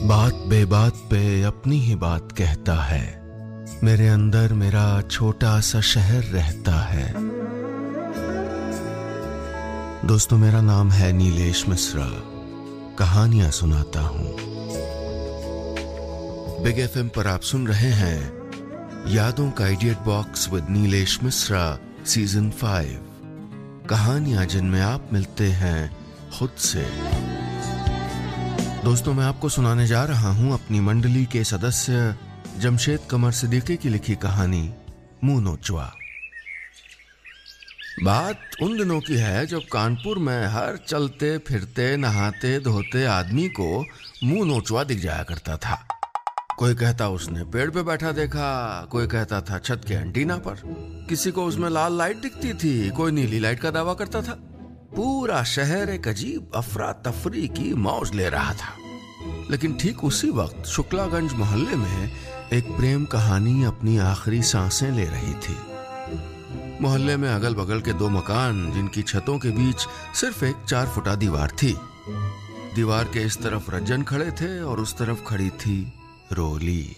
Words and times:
बात 0.00 0.34
बेबात 0.34 0.92
पे 0.94 1.42
अपनी 1.42 1.78
ही 1.78 1.94
बात 1.94 2.28
कहता 2.32 2.74
है। 2.82 3.22
मेरे 3.84 4.08
अंदर 4.08 4.52
मेरा 4.52 5.02
छोटा 5.02 5.60
सा 5.60 5.80
शहर 5.80 6.22
रहता 6.22 6.72
है। 6.72 7.14
दोस्तों, 10.06 10.38
मेरा 10.38 10.60
नाम 10.60 10.90
है 10.90 11.12
नीलेश 11.12 11.68
मिश्रा। 11.68 12.10
कहानियाँ 12.98 13.50
सुनाता 13.50 14.00
हूँ। 14.00 14.36
बिग 16.64 16.78
एफ़ 16.78 16.98
पर 16.98 17.26
आप 17.26 17.40
सुन 17.40 17.66
रहे 17.66 17.90
हैं 17.90 18.32
यादों 19.08 19.50
का 19.50 19.64
idiot 19.64 19.98
box 19.98 20.52
with 20.52 20.66
Neelesh 20.70 21.22
Mishra 21.22 21.78
season 22.06 22.50
five 22.50 23.00
कहानियाँ 23.90 24.46
जिनमें 24.46 24.80
आप 24.80 25.08
मिलते 25.12 25.44
हैं 25.44 25.96
खुद 26.38 26.50
से। 26.50 27.10
दोस्तों, 28.84 29.12
मैं 29.14 29.24
आपको 29.24 29.48
सुनाने 29.48 29.86
जा 29.86 30.04
रहा 30.04 30.30
हूँ 30.32 30.52
अपनी 30.54 30.78
मंडली 30.80 31.24
के 31.26 31.42
सदस्य 31.44 32.14
जमशेद 32.58 33.00
कमर 33.10 33.32
सिद्दीकी 33.32 33.76
की 33.76 33.88
लिखी 33.88 34.14
कहानी, 34.14 34.62
मुँह 35.24 35.40
नोचवा 35.40 35.84
बात 38.04 38.40
उन 38.62 38.76
दिनों 38.78 39.00
की 39.00 39.16
है 39.16 39.46
जब 39.46 39.68
कानपुर 39.72 40.18
में 40.18 40.46
हर 40.46 40.78
चलते, 40.88 41.36
फिरते, 41.38 41.96
नहाते, 41.96 42.58
धोते 42.60 43.04
आदमी 43.04 43.48
को 43.48 43.84
मुँह 44.24 44.46
नोचवा 44.46 44.84
दिख 44.84 45.00
जाया 45.00 45.22
करता 45.22 45.56
था। 45.56 45.86
कोई 46.58 46.74
कहता 46.74 47.08
उसने 47.08 47.44
पेड़ 47.44 47.70
पे 47.70 47.82
बैठा 47.82 48.12
देखा, 48.12 48.84
कोई 48.90 49.06
कहता 49.06 49.40
था 49.40 49.58
छत 49.58 49.82
के 49.88 49.94
एंटीना 49.94 50.36
पर। 50.36 50.62
किसी 51.08 51.30
को 51.30 51.44
उसमें 51.44 51.70
लाल 51.70 51.98
लाइट 51.98 52.16
दिखती 52.16 52.54
थी, 52.54 52.90
कोई 52.90 53.12
नीली 53.12 53.38
लाइट 53.38 53.60
का 53.60 53.70
दावा 53.70 53.94
करता 53.94 54.22
था। 54.22 54.46
पूरा 54.96 55.42
शहर 55.44 55.90
एक 55.90 56.06
अजीब 56.08 56.50
अफरा 56.54 56.92
तफरी 57.04 57.46
की 57.48 57.72
मौज 57.74 58.14
ले 58.14 58.28
रहा 58.28 58.54
था। 58.54 58.74
लेकिन 59.50 59.74
ठीक 59.74 60.04
उसी 60.04 60.30
वक्त 60.30 60.66
शुक्लागंज 60.66 61.32
मोहल्ले 61.32 61.76
में 61.76 62.10
एक 62.52 62.70
प्रेम 62.76 63.04
कहानी 63.04 63.64
अपनी 63.64 63.96
आखिरी 63.98 64.42
साँसें 64.42 64.90
ले 64.90 65.04
रही 65.04 65.34
थी। 65.34 65.56
मोहल्ले 66.80 67.16
में 67.16 67.28
अगल 67.28 67.54
बगल 67.54 67.80
के 67.80 67.92
दो 67.92 68.08
मकान, 68.08 68.72
जिनकी 68.72 69.02
छतों 69.02 69.38
के 69.38 69.50
बीच 69.50 69.86
सिर्फ़ 70.14 70.44
एक 70.44 70.64
चार 70.68 70.86
फुटा 70.86 71.14
दीवार 71.14 71.50
थी। 71.62 71.76
दीवार 72.74 73.04
के 73.04 73.20
इस 73.20 73.38
तरफ़ 73.42 73.70
रज्जन 73.70 74.02
खड़े 74.02 74.30
थे 74.30 74.60
और 74.60 74.80
उस 74.80 74.96
तरफ़ 74.98 75.24
खड़ी 75.26 75.50
थी 75.50 75.92
रोली। 76.32 76.96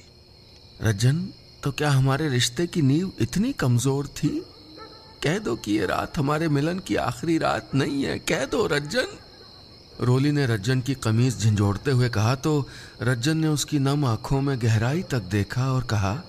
रज्जन 0.83 1.27
तो 1.63 1.71
क्या 1.73 1.91
हमारे 1.91 2.29
रिश्ते 2.29 2.67
की 2.67 2.83
नींव 2.83 3.13
इतनी 3.21 3.53
कमज़ोर 3.53 4.07
थी? 4.07 4.29
कह 5.23 5.39
दो 5.39 5.57
कि 5.57 5.73
ये 5.73 5.87
रात 5.87 6.19
हमारे 6.19 6.49
मिलन 6.49 6.79
की 6.79 6.97
आखिरी 6.97 7.39
रात 7.39 7.71
नहीं 7.75 8.03
है। 8.05 8.19
कह 8.19 8.45
दो 8.45 8.67
रज्जन 8.67 9.19
रोली 10.01 10.33
ने 10.33 10.47
रज्जन 10.47 10.81
की 10.81 10.95
कमीज 10.95 11.45
झंझोड़ते 11.45 11.91
हुए 11.91 12.09
कहा 12.09 12.35
तो 12.35 12.69
रज्जन 13.03 13.37
ने 13.37 13.49
उसकी 13.49 13.79
नम 13.79 14.05
आँखों 14.05 14.41
में 14.41 14.63
गहराई 14.63 15.03
तक 15.03 15.19
देखा 15.19 15.73
और 15.73 15.83
कहा 15.83 16.23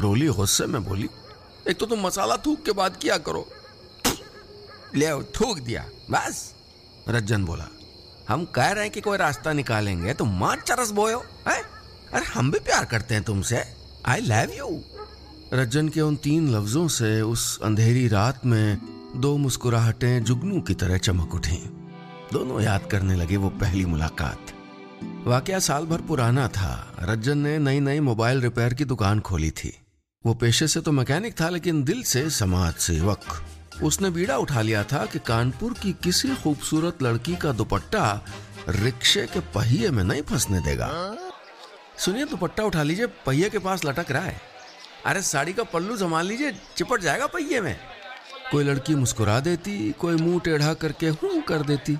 रोली 0.00 0.28
गुस्से 0.28 0.66
में 0.66 0.84
बोली 0.84 1.08
एक 1.68 1.78
तो 1.78 1.86
तुम 1.86 2.00
मसाला 2.00 2.36
थूक 2.36 2.64
के 2.64 2.72
बाद 2.72 2.96
किया 2.96 3.18
करो। 3.18 3.48
ले 4.96 5.22
थूक 5.22 5.58
दिया 5.58 5.88
बस। 6.10 6.54
रज्जन 7.08 7.44
बोला 7.44 7.64
हम 8.28 8.44
कह 8.44 8.70
रहे 8.70 8.84
हैं 8.84 8.92
कि 8.92 9.00
कोई 9.00 9.18
रास्ता 9.18 9.52
निकालेंगे 9.52 10.14
तो 10.14 10.24
मार 10.24 10.60
चरस 10.60 10.90
बोयो 10.90 11.24
है? 11.48 11.77
अरे 12.14 12.24
हम 12.24 12.50
भी 12.50 12.58
प्यार 12.58 12.84
करते 12.84 13.14
हैं 13.14 13.22
तुमसे। 13.24 13.62
आई 14.06 14.20
लव 14.20 14.52
यू 14.58 14.68
रज्जन 15.54 15.88
के 15.88 16.00
उन 16.00 16.16
तीन 16.16 16.48
लफ्जों 16.50 16.86
से 16.88 17.20
उस 17.22 17.58
अंधेरी 17.64 18.06
रात 18.08 18.46
में 18.46 18.78
दो 19.16 19.36
मुस्कुराहटें 19.36 20.24
जुगनू 20.24 20.60
की 20.60 20.74
तरह 20.74 20.98
चमक 20.98 21.34
उठी। 21.34 21.58
दोनों 22.32 22.60
याद 22.60 22.86
करने 22.86 23.14
लगे 23.16 23.36
वो 23.36 23.48
पहली 23.50 23.84
मुलाकात। 23.84 24.52
वाकया 25.26 25.58
साल 25.58 25.86
भर 25.86 26.00
पुराना 26.00 26.48
था। 26.48 26.96
रज्जन 27.02 27.38
ने 27.38 27.58
नई 27.58 27.80
नई 27.80 28.00
मोबाइल 28.00 28.40
रिपेयर 28.40 28.74
की 28.74 28.84
दुकान 28.84 29.20
खोली 29.20 29.50
थी। 29.50 29.72
वो 30.26 30.34
पेशे 30.34 30.68
से 30.68 30.80
तो 30.80 30.92
मैकेनिक 30.92 31.40
था, 31.40 31.48
लेकिन 31.48 31.82
दिल 31.84 32.02
से 32.02 32.30
समाज 32.30 32.74
सेवक। 32.74 33.24
उसने 33.82 34.10
बीड़ा 34.10 34.36
उठा 34.36 34.62
लिया 34.62 34.82
था 34.84 35.04
कि 35.06 35.18
कानपुर 35.18 35.72
की 35.72 35.92
किसी 35.92 36.34
खूबसूरत 36.34 37.02
लड़की 37.02 37.36
का 37.36 37.52
दुपट्टा 37.52 38.24
रिक्शे 38.68 39.26
के 39.26 39.40
पहिए 39.54 39.90
में 39.90 40.04
नहीं 40.04 40.22
फंसने 40.22 40.60
देगा। 40.60 40.86
सुनिए 41.98 42.24
दुपट्टा 42.24 42.64
उठा 42.64 42.82
लीजिए, 42.82 43.06
पहिए 43.06 43.50
के 43.50 43.58
पास 43.58 43.84
लटक 43.84 44.10
रहा 44.10 44.22
है। 44.22 44.40
अरे, 45.06 45.22
साड़ी 45.22 45.52
का 45.52 45.62
पल्लू 45.62 45.96
जमा 45.96 46.22
लीजिए, 46.22 46.52
चिपट 46.76 47.00
जाएगा 47.00 47.26
पहिए 47.26 47.60
में। 47.60 47.80
कोई 48.52 48.64
लड़की 48.64 48.94
मुस्कुरा 48.94 49.40
देती, 49.40 49.92
कोई 49.92 50.14
मुँह 50.14 50.40
टेढ़ा 50.40 50.74
करके 50.74 51.08
हूँ 51.08 51.42
कर 51.42 51.58
देती। 51.58 51.98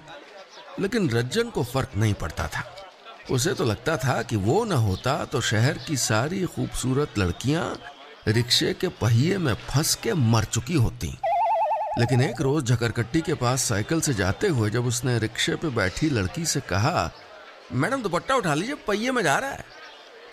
लेकिन 0.81 1.11
रज्जन 1.11 1.51
को 1.51 1.65
फ़र्क 1.65 1.91
नहीं 1.97 2.15
पड़ता 2.15 2.47
था। 2.47 2.75
उसे 3.31 3.55
तो 3.55 3.65
लगता 3.65 3.97
था 3.97 4.23
कि 4.23 4.37
वो 4.37 4.65
न 4.65 4.73
होता 4.73 5.25
तो 5.25 5.41
शहर 5.41 5.79
की 5.79 5.97
सारी 5.97 6.45
खूबसूरत 6.45 7.19
लड़कियाँ 7.19 7.81
रिक्शे 8.29 8.75
के 8.75 8.89
पहिए 8.89 9.39
में 9.39 9.55
फंस 9.55 9.95
के 9.95 10.15
मर 10.15 10.45
चुकी 10.45 10.75
होती। 10.75 11.19
लेकिन 11.99 12.21
एक 12.21 12.41
रोज 12.41 12.65
झकरकट्टी 12.65 13.21
के 13.21 13.35
पास 13.35 13.63
साइकिल 13.63 14.01
से 14.01 14.15
जाते 14.15 14.49
हुए 14.49 14.71
जब 14.71 14.87
उसने 14.87 15.19
रिक्शे 15.19 15.55
पे 15.57 15.69
बैठी 15.69 16.11
लड़की 16.11 16.47
से 16.47 16.61
कहा, 16.61 17.13
मैडम, 17.73 18.03
दुपट्टा 18.03 18.35
उठा 18.35 18.55
लीजिए, 18.55 18.75
पहिए 18.75 19.11
में 19.11 19.23
जा 19.23 19.39
रहा 19.39 19.51
है। 19.51 19.78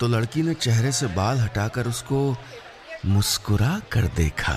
तो 0.00 0.08
लड़की 0.08 0.42
ने 0.42 0.54
चेहरे 0.54 0.92
से 0.92 1.06
बाल 1.06 1.38
हटाकर 1.38 1.86
उसको 1.86 2.36
मुस्कुरा 3.06 3.80
कर 3.92 4.06
देखा। 4.06 4.54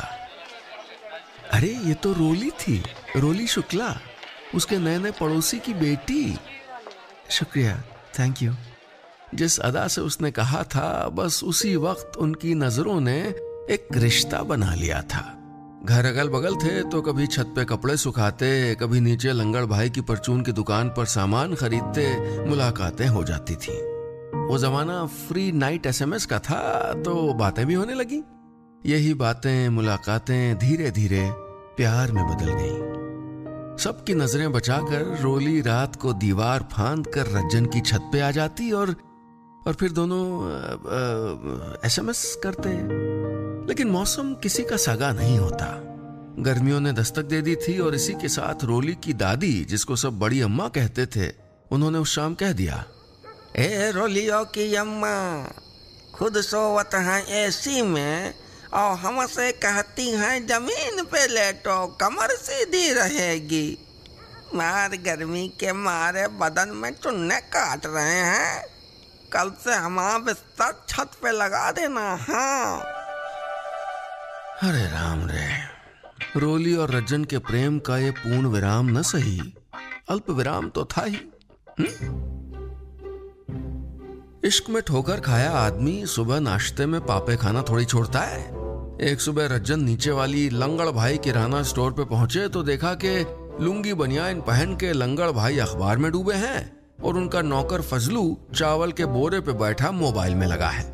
अरे, 1.53 1.67
ये 1.67 1.93
तो 1.93 2.13
रोली 2.13 2.49
थी, 2.51 2.83
रोली 3.17 3.47
शुक्ला, 3.47 3.95
उसके 4.55 4.77
नए 4.77 4.97
नए 4.97 5.11
पड़ोसी 5.11 5.59
की 5.59 5.73
बेटी। 5.73 6.37
शुक्रिया 7.29 7.83
थैंक 8.19 8.41
यू 8.41 8.53
जिस 9.35 9.59
अदा 9.59 9.87
से 9.87 10.01
उसने 10.01 10.31
कहा 10.31 10.63
था, 10.63 11.09
बस 11.09 11.43
उसी 11.43 11.75
वक्त 11.75 12.17
उनकी 12.17 12.53
नज़रों 12.55 12.99
ने 13.01 13.19
एक 13.69 13.87
रिश्ता 13.93 14.41
बना 14.43 14.73
लिया 14.73 15.01
था। 15.01 15.35
घर 15.85 16.05
अगल 16.05 16.29
बगल 16.29 16.55
थे 16.55 16.81
तो 16.83 17.01
कभी 17.01 17.27
छत 17.27 17.53
पे 17.55 17.65
कपड़े 17.65 17.97
सुखाते, 17.97 18.75
कभी 18.75 18.99
नीचे 18.99 19.31
लंगड़ 19.31 19.65
भाई 19.65 19.89
की 19.89 20.01
परचून 20.01 20.41
की 20.41 20.51
दुकान 20.51 20.89
पर 20.89 21.05
सामान 21.05 21.55
खरीदते, 21.55 22.09
मुलाकातें 22.45 23.07
हो 23.07 23.23
जाती 23.23 23.55
थी। 23.55 23.98
वो 24.49 24.57
जमाना 24.57 25.05
फ्री 25.05 25.51
नाइट 25.51 25.85
एसएमएस 25.85 26.25
का 26.25 26.39
था 26.39 26.93
तो 27.05 27.33
बातें 27.33 27.65
भी 27.65 27.73
होने 27.73 27.93
लगी। 27.93 28.21
यही 28.85 29.13
बातें, 29.13 29.69
मुलाकातें 29.69 30.57
धीरे 30.57 30.91
धीरे 30.91 31.29
प्यार 31.77 32.11
में 32.11 32.23
बदल 32.27 32.51
गईं। 32.53 33.77
सबकी 33.77 34.13
नज़रें 34.13 34.51
बचाकर 34.51 35.17
रोली 35.21 35.61
रात 35.61 35.95
को 35.95 36.13
दीवार 36.13 36.67
फांद 36.71 37.07
कर 37.07 37.27
रज्जन 37.27 37.65
की 37.65 37.81
छत 37.81 38.09
पे 38.13 38.19
आ 38.19 38.31
जाती 38.31 38.71
और 38.71 38.95
और 39.67 39.73
फिर 39.73 39.91
दोनों 39.91 40.23
एसएमएस 41.85 42.39
करते 42.43 42.69
लेकिन 43.67 43.89
मौसम 43.89 44.33
किसी 44.33 44.63
का 44.63 44.77
सगा 44.77 45.11
नहीं 45.11 45.37
होता। 45.39 45.65
गर्मियों 46.39 46.79
ने 46.79 46.93
दस्तक 46.93 47.25
दे 47.25 47.41
दी 47.41 47.55
थी 47.55 47.79
और 47.79 47.95
इसी 47.95 48.13
के 48.13 48.29
साथ 48.29 48.63
रोली 48.63 48.95
की 48.95 49.13
दादी, 49.13 49.65
जिसको 49.65 49.95
सब 49.95 50.19
बड़ी 50.19 50.41
अम्मा 50.41 50.67
कहते 50.67 51.05
थे, 51.05 51.27
उन्होंने 51.71 51.97
उस 51.97 52.15
शाम 52.15 52.33
कह 52.33 52.53
दिया 52.53 52.83
ए 53.55 53.91
रोलियो 53.91 54.43
की 54.45 54.73
अम्मा 54.75 55.15
खुद 56.15 56.41
सोवत 56.41 56.95
है 56.95 57.19
एसी 57.37 57.81
में, 57.81 58.33
और 58.73 58.97
हमसे 58.97 59.51
कहती 59.51 60.09
हैं, 60.11 60.47
ज़मीन 60.47 61.03
पे 61.03 61.27
लेटो, 61.27 61.85
कमर 62.01 62.35
सीधी 62.37 62.91
रहेगी। 62.93 63.77
मार 64.55 64.95
गर्मी 64.97 65.47
के 65.59 65.73
मारे 65.73 66.27
बदन 66.39 66.69
में 66.75 66.91
चुन्ने 66.93 67.39
काट 67.47 67.85
रहे 67.85 68.19
हैं। 68.25 68.65
कल 69.33 69.51
से 69.63 69.73
हमारा 69.75 70.17
बिस्तर 70.17 70.73
छत 70.89 71.11
पे 71.23 71.31
लगा 71.31 71.71
देना 71.71 72.01
हाँ। 72.21 72.79
अरे 74.63 74.85
राम 74.85 75.27
रे, 75.29 75.47
रोली 76.37 76.75
और 76.75 76.91
रजन 76.91 77.23
के 77.23 77.37
प्रेम 77.39 77.79
का 77.79 77.97
ये 77.97 78.11
पूर्ण 78.11 78.47
विराम 78.47 78.97
न 78.97 79.01
सही। 79.01 79.39
अल्प 80.09 80.29
विराम 80.29 80.69
तो 80.69 80.85
था 80.85 81.03
ही 81.03 81.19
हुँ? 81.79 82.28
इश्क 84.45 84.69
में 84.69 84.81
ठोकर 84.81 85.19
खाया 85.19 85.51
आदमी, 85.51 86.05
सुबह 86.05 86.39
नाश्ते 86.39 86.85
में 86.85 86.99
पापे 87.01 87.35
खाना 87.37 87.61
थोड़ी 87.61 87.85
छोड़ता 87.85 88.19
है। 88.19 88.43
एक 89.01 89.21
सुबह 89.21 89.47
रज्जन 89.47 89.79
नीचे 89.79 90.11
वाली 90.11 90.49
लंगड़ 90.49 90.89
भाई 90.89 91.17
किराना 91.17 91.61
स्टोर 91.63 91.91
पे 91.93 92.05
पहुँचे 92.05 92.47
तो 92.47 92.61
देखा 92.63 92.93
कि 92.93 93.09
लुंगी 93.63 93.93
बनियान 93.93 94.41
पहन 94.41 94.75
के 94.75 94.91
लंगड़ 94.93 95.29
भाई 95.31 95.57
अखबार 95.57 95.97
में 95.97 96.11
डूबे 96.11 96.35
हैं 96.35 96.61
और 97.03 97.17
उनका 97.17 97.41
नौकर 97.41 97.81
फजलू 97.81 98.37
चावल 98.55 98.91
के 98.91 99.05
बोरे 99.05 99.39
पे 99.39 99.53
बैठा 99.53 99.91
मोबाइल 99.91 100.35
में 100.35 100.47
लगा 100.47 100.69
है। 100.69 100.87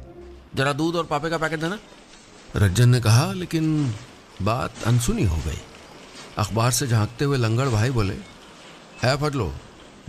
जरा 0.55 0.73
दूध 0.73 0.95
और 0.95 1.05
पापे 1.05 1.29
का 1.29 1.37
पैकेट 1.37 1.59
देना। 1.59 1.79
रज्जन 2.55 2.89
ने 2.89 3.01
कहा, 3.01 3.31
लेकिन 3.33 3.93
बात 4.41 4.83
अनसुनी 4.85 5.23
हो 5.23 5.37
गई। 5.37 5.61
अखबार 6.37 6.71
से 6.71 6.87
झांकते 6.87 7.25
हुए 7.25 7.37
लंगड़ 7.37 7.69
भाई 7.69 7.89
बोले, 7.91 8.17
है 9.03 9.17
फटलो 9.17 9.51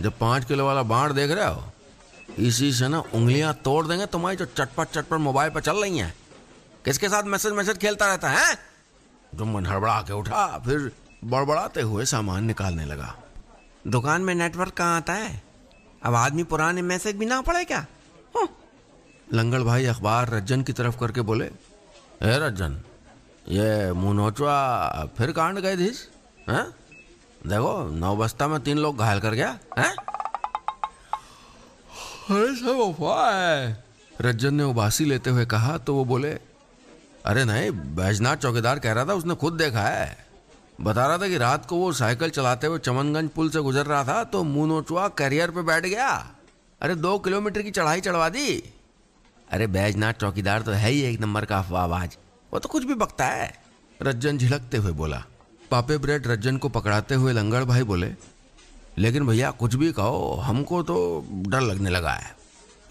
जब 0.01 0.17
पाँच 0.19 0.45
किलो 0.45 0.65
वाला 0.65 0.83
बाढ़ 0.83 1.11
देख 1.11 1.31
रहे 1.31 1.47
हो 1.47 1.63
इसी 2.37 2.71
से 2.73 2.87
ना 2.87 2.99
उंगलियाँ 2.99 3.53
तोड़ 3.63 3.85
देंगे, 3.87 4.05
तुम्हारी 4.05 4.37
जो 4.37 4.45
चटपट 4.47 4.87
चटपट 4.87 5.17
मोबाइल 5.19 5.49
पर 5.51 5.61
चल 5.61 5.81
रही 5.81 5.97
हैं। 5.97 6.13
किसके 6.85 7.09
साथ 7.09 7.23
मैसेज 7.23 7.53
मैसेज 7.53 7.77
खेलता 7.77 8.07
रहता 8.07 8.29
है 8.29 8.57
जुम्मन 9.35 9.65
हड़बड़ा 9.65 10.01
के 10.01 10.13
उठा, 10.13 10.45
फिर 10.57 10.91
बड़बड़ाते 11.23 11.81
हुए 11.81 12.05
सामान 12.05 12.43
निकालने 12.45 12.85
लगा। 12.85 13.15
दुकान 13.87 14.21
में 14.21 14.33
नेटवर्क 14.35 14.73
कहाँ 14.73 14.97
आता 14.97 15.13
है? 15.13 15.41
अब 16.03 16.15
आदमी 16.15 16.43
पुराने 16.43 16.81
मैसेज 16.81 17.15
भी 17.15 17.25
ना 17.25 17.41
पड़े 17.41 17.63
क्या? 17.65 17.85
हाँ। 18.35 18.47
लंगड़ 19.33 19.61
भाई 19.61 19.85
अखबार 19.85 20.29
रज्जन 20.29 20.61
की 20.61 20.73
तरफ़ 20.73 20.99
करके 20.99 21.21
बोले, 21.21 21.45
ए 21.45 22.37
रज्जन, 22.39 22.81
ये 23.49 23.91
मुनोचवा 23.93 25.05
फिर 25.17 25.31
कांड 25.31 25.59
गए 25.59 25.77
थी 25.77 25.91
हैं? 26.49 26.65
देखो, 27.47 27.83
नौ 27.91 28.15
बस्ता 28.15 28.47
में 28.47 28.59
तीन 28.59 28.77
लोग 28.77 28.97
घायल 28.97 29.19
कर 29.19 29.33
गया, 29.33 29.57
हैं? 29.79 29.95
अरे 32.31 32.55
सब 32.55 32.95
है 33.01 33.83
रज्जन 34.21 34.53
ने 34.53 34.63
उबासी 34.63 35.05
लेते 35.05 35.29
हुए 35.29 35.45
कहा 35.45 35.77
तो 35.77 35.93
वो 35.95 36.03
बोले, 36.05 36.31
अरे 37.25 37.43
नहीं, 37.45 37.69
बैजनाथ 37.95 38.35
चौकीदार 38.35 38.79
कह 38.79 38.93
रहा 38.93 39.05
था, 39.05 39.13
उसने 39.13 39.35
खुद 39.35 39.53
देखा 39.53 39.81
है। 39.81 40.17
बता 40.81 41.05
रहा 41.07 41.17
था 41.17 41.27
कि 41.27 41.37
रात 41.37 41.65
को 41.65 41.75
वो 41.75 41.91
साइकिल 41.93 42.29
चलाते 42.29 42.67
हुए 42.67 42.79
चमनगंज 42.79 43.29
पुल 43.29 43.49
से 43.49 43.61
गुजर 43.61 43.85
रहा 43.85 44.03
था 44.03 44.23
तो 44.23 44.43
मुनोचवा 44.43 45.07
कैरियर 45.07 45.51
पे 45.51 45.61
बैठ 45.61 45.85
गया। 45.85 46.09
अरे, 46.81 46.95
दो 46.95 47.17
किलोमीटर 47.19 47.61
की 47.61 47.71
चढ़ाई 47.71 48.01
चढ़वा 48.01 48.29
दी। 48.29 48.63
अरे, 49.47 49.67
बैजनाथ 49.67 50.13
चौकीदार 50.13 50.61
तो 50.61 50.71
है 50.71 50.89
ही 50.89 51.01
एक 51.03 51.19
नंबर 51.21 51.45
का 51.45 51.59
अफवाहबाज 51.59 52.17
वो 52.51 52.59
तो 52.59 52.69
कुछ 52.69 52.83
भी 52.83 52.93
बकता 52.95 53.25
है। 53.25 53.53
रज्जन 54.01 54.37
झिलकते 54.37 54.77
हुए 54.77 54.91
बोला। 54.93 55.23
पापे 55.71 55.97
ब्रेड 55.97 56.27
रज्जन 56.27 56.57
को 56.57 56.69
पकड़ाते 56.69 57.15
हुए 57.15 57.33
लंगड़ 57.33 57.63
भाई 57.63 57.83
बोले 57.83 58.13
लेकिन 58.99 59.27
भैया, 59.27 59.51
कुछ 59.51 59.75
भी 59.75 59.91
कहो, 59.91 60.41
हमको 60.43 60.83
तो 60.83 61.25
डर 61.31 61.61
लगने 61.61 61.89
लगा 61.89 62.11
है। 62.11 62.35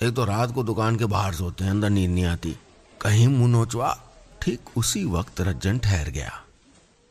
एक 0.03 0.15
तो 0.15 0.25
रात 0.25 0.53
को 0.53 0.63
दुकान 0.63 0.97
के 0.97 1.05
बाहर 1.05 1.35
सोते 1.35 1.65
हैं, 1.65 1.71
अंदर 1.71 1.91
नींद 1.91 2.11
नहीं 2.11 2.25
आती। 2.25 2.57
कहीं 3.01 3.29
मुँह 3.29 3.49
नोचवा, 3.49 3.99
ठीक 4.43 4.61
उसी 4.77 5.05
वक्त 5.05 5.41
रज्जन 5.41 5.79
ठहर 5.79 6.09
गया। 6.09 6.33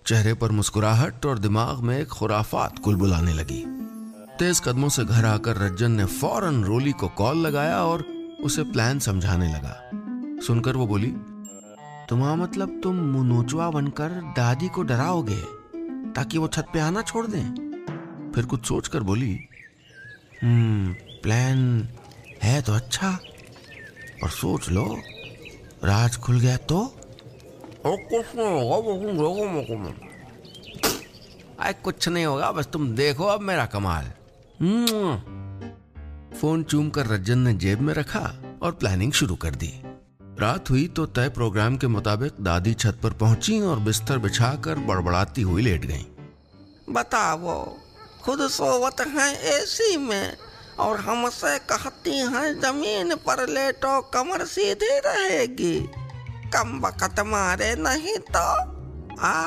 चेहरे 0.08 0.34
पर 0.34 0.52
मुस्कुराहट 0.52 1.26
और 1.26 1.40
दिमाग 1.40 1.78
में 1.78 2.00
एक 2.00 2.08
खुराफात 2.08 2.80
कुलबुलाने 2.80 3.34
लगी। 3.34 3.64
तेज 4.40 4.60
कदमों 4.60 4.90
से 4.90 5.06
घर 5.06 5.26
आकर 5.26 5.58
रज्जन 5.58 5.92
ने 5.92 6.06
फ़ौरन 6.06 6.64
रोली 6.64 6.92
को 6.92 7.08
कॉल 7.08 7.38
लगाया 7.38 7.84
और 7.84 8.06
उसे 8.42 8.64
प्लान 8.64 9.00
समझाने 9.00 9.48
लगा। 9.48 9.90
सुनकर 10.48 10.76
वो 10.76 10.88
बोली, 10.88 11.14
तुम्हारा 12.10 12.36
मतलब 12.36 12.80
तुम 12.84 12.96
मुनोचवा 12.96 13.70
बनकर 13.70 14.10
दादी 14.10 14.68
को 14.68 14.84
डराओगे, 14.84 15.42
ताकि 16.12 16.38
वो 16.38 16.48
छत 16.48 16.66
पे 16.74 16.80
आना 16.80 17.02
छोड़ 17.02 17.28
दें? 17.28 17.75
फिर 18.36 18.46
कुछ 18.46 18.66
सोचकर 18.68 19.04
बोली 19.04 19.32
हम्म 20.44 20.94
प्लान 21.24 21.60
है 22.44 22.62
तो 22.62 22.74
अच्छा 22.74 23.12
और 24.24 24.30
सोच 24.32 24.70
लो 24.70 24.86
राज 25.84 26.18
खुल 26.18 26.40
गया 26.40 26.58
तो 26.66 26.80
और 27.86 27.96
कुछ 28.10 28.36
नहीं 28.36 28.48
होगा 28.48 28.76
वो 28.78 28.94
तुम 28.94 29.12
देखो 29.14 29.48
मुझको 29.48 29.78
में 29.78 29.94
आए 31.60 31.74
कुछ 31.84 32.08
नहीं 32.10 32.26
होगा 32.26 32.52
बस 32.52 32.68
तुम 32.74 32.90
देखो 32.96 33.26
अब 33.26 33.42
मेरा 33.42 33.66
कमाल 33.68 34.12
हम्म। 34.62 35.16
फ़ोन 36.36 36.64
चूम 36.64 36.90
कर 36.90 37.08
रज्जन 37.08 37.40
ने 37.40 37.54
जेब 37.60 37.82
में 37.82 37.94
रखा 37.94 38.24
और 38.62 38.72
प्लानिंग 38.74 39.12
शुरू 39.14 39.36
कर 39.38 39.56
दी 39.56 39.74
रात 40.40 40.70
हुई 40.70 40.88
तो 40.88 41.06
तय 41.16 41.30
प्रोग्राम 41.30 41.78
के 41.78 41.88
मुताबिक 41.88 42.44
दादी 42.44 42.74
छत 42.76 43.00
पर 43.04 43.14
पहुँची 43.16 43.60
और 43.64 43.80
बिस्तर 43.80 44.18
बिछाकर 44.18 44.80
बड़बड़ाती 44.88 45.42
हुई 45.44 45.62
लेट 45.62 45.86
गईं। 45.86 46.94
बताओ 46.94 47.56
खुद 48.26 48.48
सोवत 48.48 48.96
हैं 49.02 49.40
एसी 49.40 49.98
में, 49.98 50.38
और 50.80 51.00
हमसे 51.00 51.60
कहती 51.60 52.18
हैं, 52.18 52.62
ज़मीन 52.62 53.16
पर 53.16 53.50
लेटो, 53.50 54.02
कमर 54.02 54.46
सीधी 54.46 55.00
रहेगी। 55.00 55.90
कम 56.54 56.82
वक्त 56.86 57.20
मारे 57.20 57.76
नहीं 57.76 58.18
तो। 58.18 58.76
आ। 59.22 59.44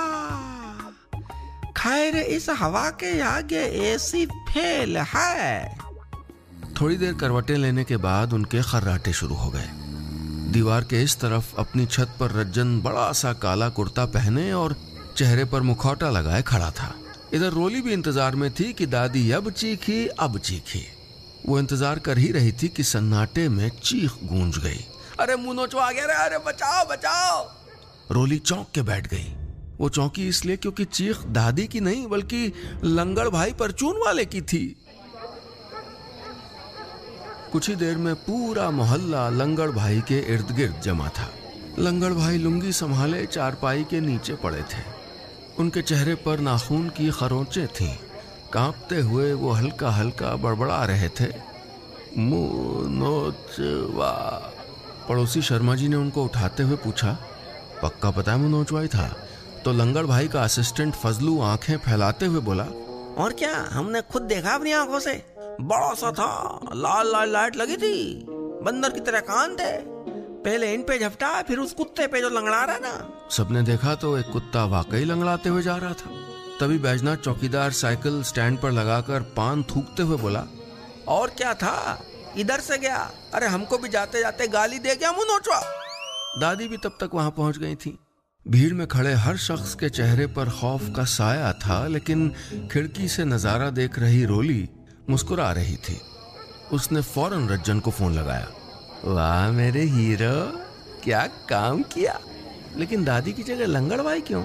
खैर, 1.73 2.17
इस 2.17 2.49
हवा 2.51 2.91
के 2.91 3.21
आगे 3.21 3.61
एसी 3.61 4.27
फेल 4.27 4.97
है। 4.97 5.79
थोड़ी 6.81 6.97
देर 6.97 7.15
करवटें 7.15 7.57
लेने 7.57 7.85
के 7.85 7.97
बाद 7.97 8.33
उनके 8.33 8.63
खर्राटे 8.63 9.13
शुरू 9.13 9.35
हो 9.35 9.51
गए। 9.51 9.69
दीवार 10.53 10.81
के 10.81 11.03
इस 11.03 11.17
तरफ़ 11.17 11.57
अपनी 11.59 11.87
छत 11.87 12.17
पर 12.21 12.31
रज्जन 12.31 12.81
बड़ा 12.81 13.13
सा 13.13 13.33
काला 13.33 13.69
कुर्ता 13.69 14.07
पहने 14.07 14.53
और 14.53 14.77
चेहरे 15.17 15.45
पर 15.45 15.61
मुखौटा 15.61 16.11
लगाए 16.11 16.43
खड़ा 16.43 16.71
था। 16.71 16.95
इधर 17.35 17.51
रोली 17.51 17.81
भी 17.81 17.93
इंतज़ार 17.93 18.37
में 18.37 18.51
थी 18.51 18.73
कि 18.73 18.87
दादी 18.87 19.31
अब 19.31 19.51
चीखी 19.51 20.07
अब 20.07 20.39
चीखी। 20.39 20.87
वो 21.47 21.59
इंतज़ार 21.59 21.99
कर 21.99 22.19
ही 22.19 22.31
रही 22.33 22.53
थी 22.53 22.69
कि 22.69 22.83
सन्नाटे 22.83 23.49
में 23.49 23.69
चीख 23.69 24.13
गूंज 24.25 24.59
गई। 24.59 24.85
अरे 25.21 25.37
मुनोचो 25.37 25.79
आ 25.79 25.91
गया, 25.93 26.25
अरे 26.25 26.39
बचाओ 26.39 26.87
बचाओ। 26.87 27.45
रोली 28.11 28.39
चौंक 28.39 28.67
के 28.75 28.83
बैठ 28.83 29.07
गई। 29.07 29.35
वो 29.81 29.89
चौंकी 29.89 30.29
इसलिए 30.29 30.57
क्योंकि 30.57 30.85
चीख 30.85 31.23
दादी 31.31 31.67
की 31.67 31.81
नहीं, 31.81 32.07
बल्कि 32.07 32.53
लंगड़ 32.85 33.29
भाई 33.29 33.53
परचून 33.53 34.01
वाले 34.01 34.25
की 34.25 34.41
थी। 34.43 34.65
कुछ 37.53 37.69
ही 37.69 37.75
देर 37.77 37.97
में 37.97 38.15
पूरा 38.15 38.71
मोहल्ला 38.71 39.29
लंगड़ 39.29 39.71
भाई 39.71 40.01
के 40.01 40.19
इर्द 40.35 40.51
गिर्द 40.51 40.81
जमा 40.85 41.09
था। 41.09 41.31
लंगड़ 41.79 42.13
भाई 42.13 42.39
लुंगी 42.39 42.73
संभाले, 42.73 43.27
चारपाई 43.27 43.85
के 43.85 44.01
नीचे 44.01 44.35
पड़े 44.35 44.63
थे। 44.63 44.98
उनके 45.59 45.83
चेहरे 45.83 46.15
पर 46.15 46.39
नाखून 46.39 46.89
की 46.89 47.11
खरोंचे 47.11 47.67
थीं। 47.67 47.95
कांपते 48.53 49.01
हुए 49.01 49.33
वो 49.33 49.51
हल्का 49.51 49.91
हल्का 49.91 50.37
बड़बड़ा 50.37 50.85
रहे 50.85 51.09
थे। 51.09 51.27
मुनोचवा। 52.19 54.13
पड़ोसी 55.09 55.43
शर्मा 55.43 55.75
जी 55.75 55.89
ने 55.89 55.97
उनको 55.97 56.25
उठाते 56.25 56.63
हुए 56.63 56.77
पूछा, 56.77 57.19
पक्का 57.83 58.11
पता 58.11 58.33
है 58.33 58.39
मुनोचवा 58.39 58.81
ही 58.81 58.89
था? 58.89 59.17
तो 59.65 59.73
लंगड़ 59.73 60.07
भाई 60.07 60.29
का 60.29 60.43
असिस्टेंट 60.43 60.95
फजलू 60.95 61.41
आँखें 61.41 61.77
फैलाते 61.77 62.27
हुए 62.27 62.41
बोला, 62.41 62.65
और 63.19 63.33
क्या? 63.33 63.55
हमने 63.71 64.01
खुद 64.01 64.23
देखा 64.23 64.51
अपनी 64.51 64.73
आँखों 64.73 65.01
से। 65.01 65.23
बड़ा 65.61 65.95
सा 65.95 66.11
था। 66.13 66.61
लाल 66.75 67.13
लाल 67.13 67.33
लाइट 67.33 67.57
लगी 67.57 67.77
थी। 67.77 68.27
बंदर 68.63 68.91
की 68.91 69.01
तरह 69.01 69.21
कान 69.21 69.57
थे 69.57 69.98
पहले 70.49 70.73
इन 70.75 70.83
पे 70.83 70.99
झपटा, 70.99 71.31
फिर 71.43 71.59
उस 71.59 71.73
कुत्ते 71.75 72.07
पे 72.07 72.21
जो 72.21 72.29
लंगड़ा 72.31 72.65
रहा 72.65 72.79
ना। 72.79 73.29
सबने 73.31 73.63
देखा 73.63 73.95
तो 73.97 74.17
एक 74.19 74.31
कुत्ता 74.33 74.65
वाकई 74.67 75.05
लंगड़ाते 75.05 75.49
हुए 75.49 75.63
जा 75.63 75.77
रहा 75.77 75.93
था। 75.95 76.11
तभी 76.61 76.79
बैजनाथ 76.79 77.17
चौकीदार 77.19 77.71
साइकिल 77.73 78.23
स्टैंड 78.23 78.59
पर 78.61 78.71
लगाकर 78.73 79.23
पान 79.37 79.63
थूकते 79.65 80.03
हुए 80.03 80.17
बोला, 80.19 80.45
और 81.09 81.31
क्या 81.31 81.53
था? 81.55 81.77
इधर 82.37 82.61
से 82.61 82.79
गया। 82.79 82.99
अरे, 83.35 83.47
हमको 83.47 83.79
भी 83.79 83.89
जाते 83.89 84.21
जाते 84.21 84.47
गाली 84.49 84.79
दे 84.79 84.97
गया 84.97 85.13
मुनोचवा 85.13 85.61
दादी 86.41 86.69
भी 86.69 86.77
तब 86.77 86.97
तक 87.01 87.11
वहाँ 87.15 87.31
पहुँच 87.31 87.59
गई 87.59 87.75
थी। 87.77 87.99
भीड़ 88.47 88.73
में 88.75 88.87
खड़े 88.87 89.13
हर 89.17 89.37
शख्स 89.39 89.75
के 89.75 89.89
चेहरे 89.91 90.27
पर 90.29 90.51
खौफ 90.51 90.93
का 90.97 91.05
साया 91.13 91.53
था, 91.55 91.87
लेकिन 91.87 92.29
खिड़की 92.73 93.09
से 93.09 93.25
नज़ारा 93.27 93.71
देख 93.73 93.99
रही 93.99 94.25
रोली 94.25 94.69
मुस्कुरा 95.11 95.51
रही 95.53 95.77
थी। 95.79 96.01
उसने 96.73 97.03
फ़ौरन 97.05 97.49
रज्जन 97.49 97.81
को 97.81 97.91
फ़ोन 97.91 98.15
लगाया। 98.15 98.49
वाह, 99.05 99.51
मेरे 99.51 99.83
हीरो। 99.83 100.61
क्या 101.05 101.27
काम 101.27 101.83
किया? 101.83 102.21
लेकिन 102.77 103.05
दादी 103.05 103.33
की 103.33 103.43
जगह 103.43 103.67
लंगड़ 103.67 104.01
भाई 104.01 104.21
क्यों? 104.21 104.45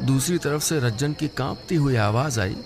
दूसरी 0.00 0.38
तरफ़ 0.38 0.62
से 0.62 0.80
रज्जन 0.80 1.12
की 1.12 1.28
कांपती 1.28 1.74
हुई 1.74 1.96
आवाज़ 1.96 2.40
आई। 2.40 2.56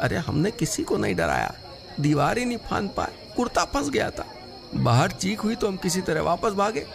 अरे, 0.00 0.16
हमने 0.16 0.50
किसी 0.50 0.82
को 0.82 0.96
नहीं 0.96 1.14
डराया। 1.14 1.54
दीवार 2.00 2.38
ही 2.38 2.44
नहीं 2.44 2.58
फान 2.58 2.88
पाए। 2.88 3.34
कुर्ता 3.36 3.64
फंस 3.64 3.90
गया 3.90 4.10
था। 4.10 4.26
बाहर 4.74 5.10
चीख 5.10 5.44
हुई 5.44 5.54
तो 5.54 5.68
हम 5.68 5.76
किसी 5.76 6.00
तरह 6.00 6.22
वापस 6.22 6.52
भागे। 6.52 6.86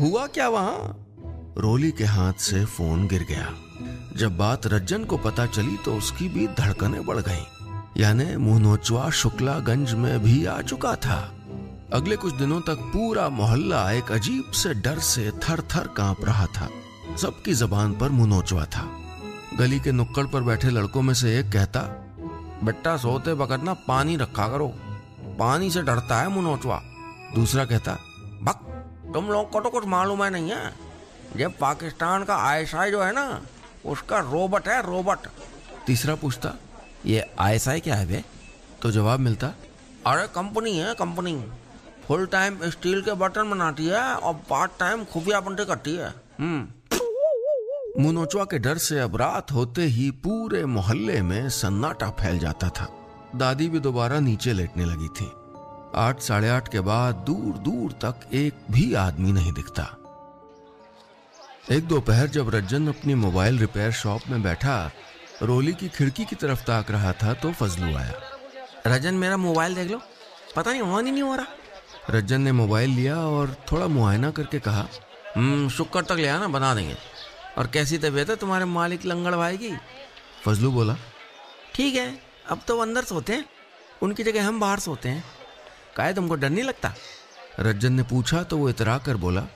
हुआ 0.00 0.26
क्या 0.26 0.48
वहाँ? 0.48 1.06
रोली 1.58 1.92
के 1.92 2.04
हाथ 2.04 2.32
से 2.32 2.64
फ़ोन 2.64 3.08
गिर 3.08 3.22
गया। 3.22 3.54
जब 4.16 4.36
बात 4.36 4.66
रज्जन 4.66 5.04
को 5.04 5.16
पता 5.16 5.46
चली 5.46 5.76
तो 5.84 5.94
उसकी 5.94 6.28
भी 6.28 6.46
धड़कनें 6.46 7.06
बढ़ 7.06 7.16
गईं। 7.16 7.44
यानी 7.96 8.36
मुनोचवा 8.36 9.10
शुक्लागंज 9.10 9.92
में 9.92 10.20
भी 10.20 10.46
आ 10.46 10.60
चुका 10.60 10.96
था। 10.96 11.41
अगले 11.92 12.16
कुछ 12.16 12.34
दिनों 12.34 12.60
तक 12.60 12.74
पूरा 12.74 13.28
मोहल्ला 13.28 13.92
एक 13.92 14.12
अजीब 14.12 14.52
से 14.52 14.74
डर 14.74 14.98
से 14.98 15.30
थर 15.30 15.60
थर 15.60 15.88
काँप 15.88 16.24
रहा 16.24 16.46
था। 16.46 16.68
सबकी 17.16 17.54
जबान 17.54 17.98
पर 17.98 18.08
मुनोचवा 18.08 18.64
था। 18.64 19.00
गली 19.58 19.80
के 19.80 19.92
नुक्कड़ 19.92 20.26
पर 20.26 20.42
बैठे 20.42 20.70
लड़कों 20.70 21.02
में 21.02 21.14
से 21.14 21.38
एक 21.38 21.52
कहता 21.52 21.80
बेटा 22.64 22.96
सोते 22.96 23.32
वक्त 23.32 23.64
ना 23.64 23.74
पानी 23.74 24.16
रखा 24.16 24.48
करो। 24.48 24.68
पानी 25.38 25.70
से 25.70 25.82
डरता 25.82 26.20
है 26.20 26.28
मुनोचवा 26.28 26.82
दूसरा 27.34 27.64
कहता 27.64 27.92
भक 28.42 28.68
तुम 29.14 29.24
लोग 29.24 29.50
को 29.50 29.60
तो 29.60 29.70
कुछ 29.70 29.86
मालूम 29.86 30.24
है 30.24 30.30
नहीं 30.30 30.50
है। 30.50 30.74
ये 31.36 31.48
पाकिस्तान 31.48 32.24
का 32.24 32.36
आईएसआई 32.36 32.90
जो 32.90 33.02
है 33.02 33.12
ना, 33.12 33.42
उसका 33.86 34.18
रोबोट 34.18 34.68
है, 34.68 34.86
रोबोट। 34.86 35.18
तीसरा 35.86 36.14
पूछता, 36.14 36.52
ये 37.06 37.34
आईएसआई 37.38 37.80
क्या 37.80 37.94
है 37.94 38.06
बे? 38.06 38.24
तो 38.82 38.90
जवाब 38.90 39.20
मिलता, 39.20 39.46
अरे, 40.06 40.26
कंपनी 40.26 40.78
है, 40.78 40.94
कंपनी। 40.94 41.44
फुल 42.12 42.26
टाइम 42.26 42.70
स्टील 42.70 43.02
के 43.02 43.12
बर्तन 43.12 43.50
बनाती 43.50 43.86
है 43.86 44.14
और 44.14 44.34
पार्ट 44.34 44.70
टाइम 44.80 45.04
खुफिया 45.04 45.40
बंटी 45.40 45.64
करती 45.64 45.96
है। 45.96 46.14
हम्म। 46.40 48.02
मुनोचवा 48.02 48.44
के 48.44 48.58
डर 48.58 48.78
से 48.78 48.98
अब 49.00 49.16
रात 49.16 49.52
होते 49.52 49.82
ही 49.82 50.10
पूरे 50.10 50.66
मोहल्ले 50.66 51.22
में 51.22 51.48
सन्नाटा 51.48 52.10
फैल 52.10 52.38
जाता 52.38 52.68
था। 52.68 52.88
दादी 53.36 53.68
भी 53.68 53.80
दोबारा 53.80 54.20
नीचे 54.20 54.52
लेटने 54.52 54.84
लगी 54.84 55.08
थी। 55.08 55.30
आठ 55.94 56.20
साढ़े 56.20 56.48
आठ 56.48 56.68
के 56.68 56.80
बाद 56.80 57.14
दूर 57.14 57.54
दूर 57.58 57.92
तक 57.92 58.34
एक 58.34 58.54
भी 58.70 58.94
आदमी 58.94 59.32
नहीं 59.32 59.52
दिखता। 59.52 59.96
एक 61.70 61.88
दोपहर 61.88 62.26
जब 62.26 62.54
रज्जन 62.54 62.88
अपनी 62.88 63.14
मोबाइल 63.14 63.58
रिपेयर 63.58 63.92
शॉप 63.92 64.20
में 64.28 64.42
बैठा 64.42 64.90
रोली 65.42 65.72
की 65.72 65.88
खिड़की 65.88 66.24
की 66.24 66.36
तरफ़ 66.36 66.62
ताक 66.62 66.90
रहा 66.90 67.12
था 67.12 67.34
तो 67.34 67.52
फजलू 67.52 67.96
आया। 67.96 68.14
रजन 68.86 69.14
मेरा 69.14 69.36
मोबाइल 69.36 69.74
देख 69.74 69.90
लो। 69.90 70.00
पता 70.56 70.70
नहीं 70.70 70.82
ऑन 70.82 71.06
ही 71.06 71.12
नहीं 71.12 71.22
हो 71.22 71.34
रहा। 71.34 71.46
रज्जन 72.10 72.40
ने 72.40 72.52
मोबाइल 72.52 72.90
लिया 72.90 73.16
और 73.16 73.54
थोड़ा 73.72 73.86
मुआयना 73.86 74.30
करके 74.30 74.58
कहा 74.58 74.86
हम्म 75.36 75.68
शुक्र 75.68 76.02
तक 76.02 76.12
ले 76.12 76.28
आना, 76.28 76.48
बना 76.48 76.74
देंगे। 76.74 76.96
और 77.58 77.66
कैसी 77.66 77.98
तबीयत 77.98 78.30
है 78.30 78.36
तुम्हारे 78.36 78.64
मालिक 78.64 79.04
लंगड़ 79.06 79.34
भाई 79.34 79.56
की? 79.56 79.70
फजलू 80.44 80.70
बोला, 80.70 80.96
ठीक 81.74 81.94
है, 81.94 82.18
अब 82.50 82.60
तो 82.68 82.78
अंदर 82.78 83.04
सोते 83.04 83.32
हैं। 83.32 83.44
उनकी 84.02 84.22
जगह 84.22 84.46
हम 84.46 84.60
बाहर 84.60 84.78
सोते 84.78 85.08
हैं। 85.08 85.24
काहे 85.96 86.14
तुमको 86.14 86.34
डर 86.34 86.50
नहीं 86.50 86.64
लगता? 86.64 86.92
रज्जन 87.60 87.92
ने 87.92 88.02
पूछा 88.02 88.42
तो 88.42 88.58
वो 88.58 88.68
इतरा 88.68 88.98
कर 88.98 89.16
बोला, 89.16 89.46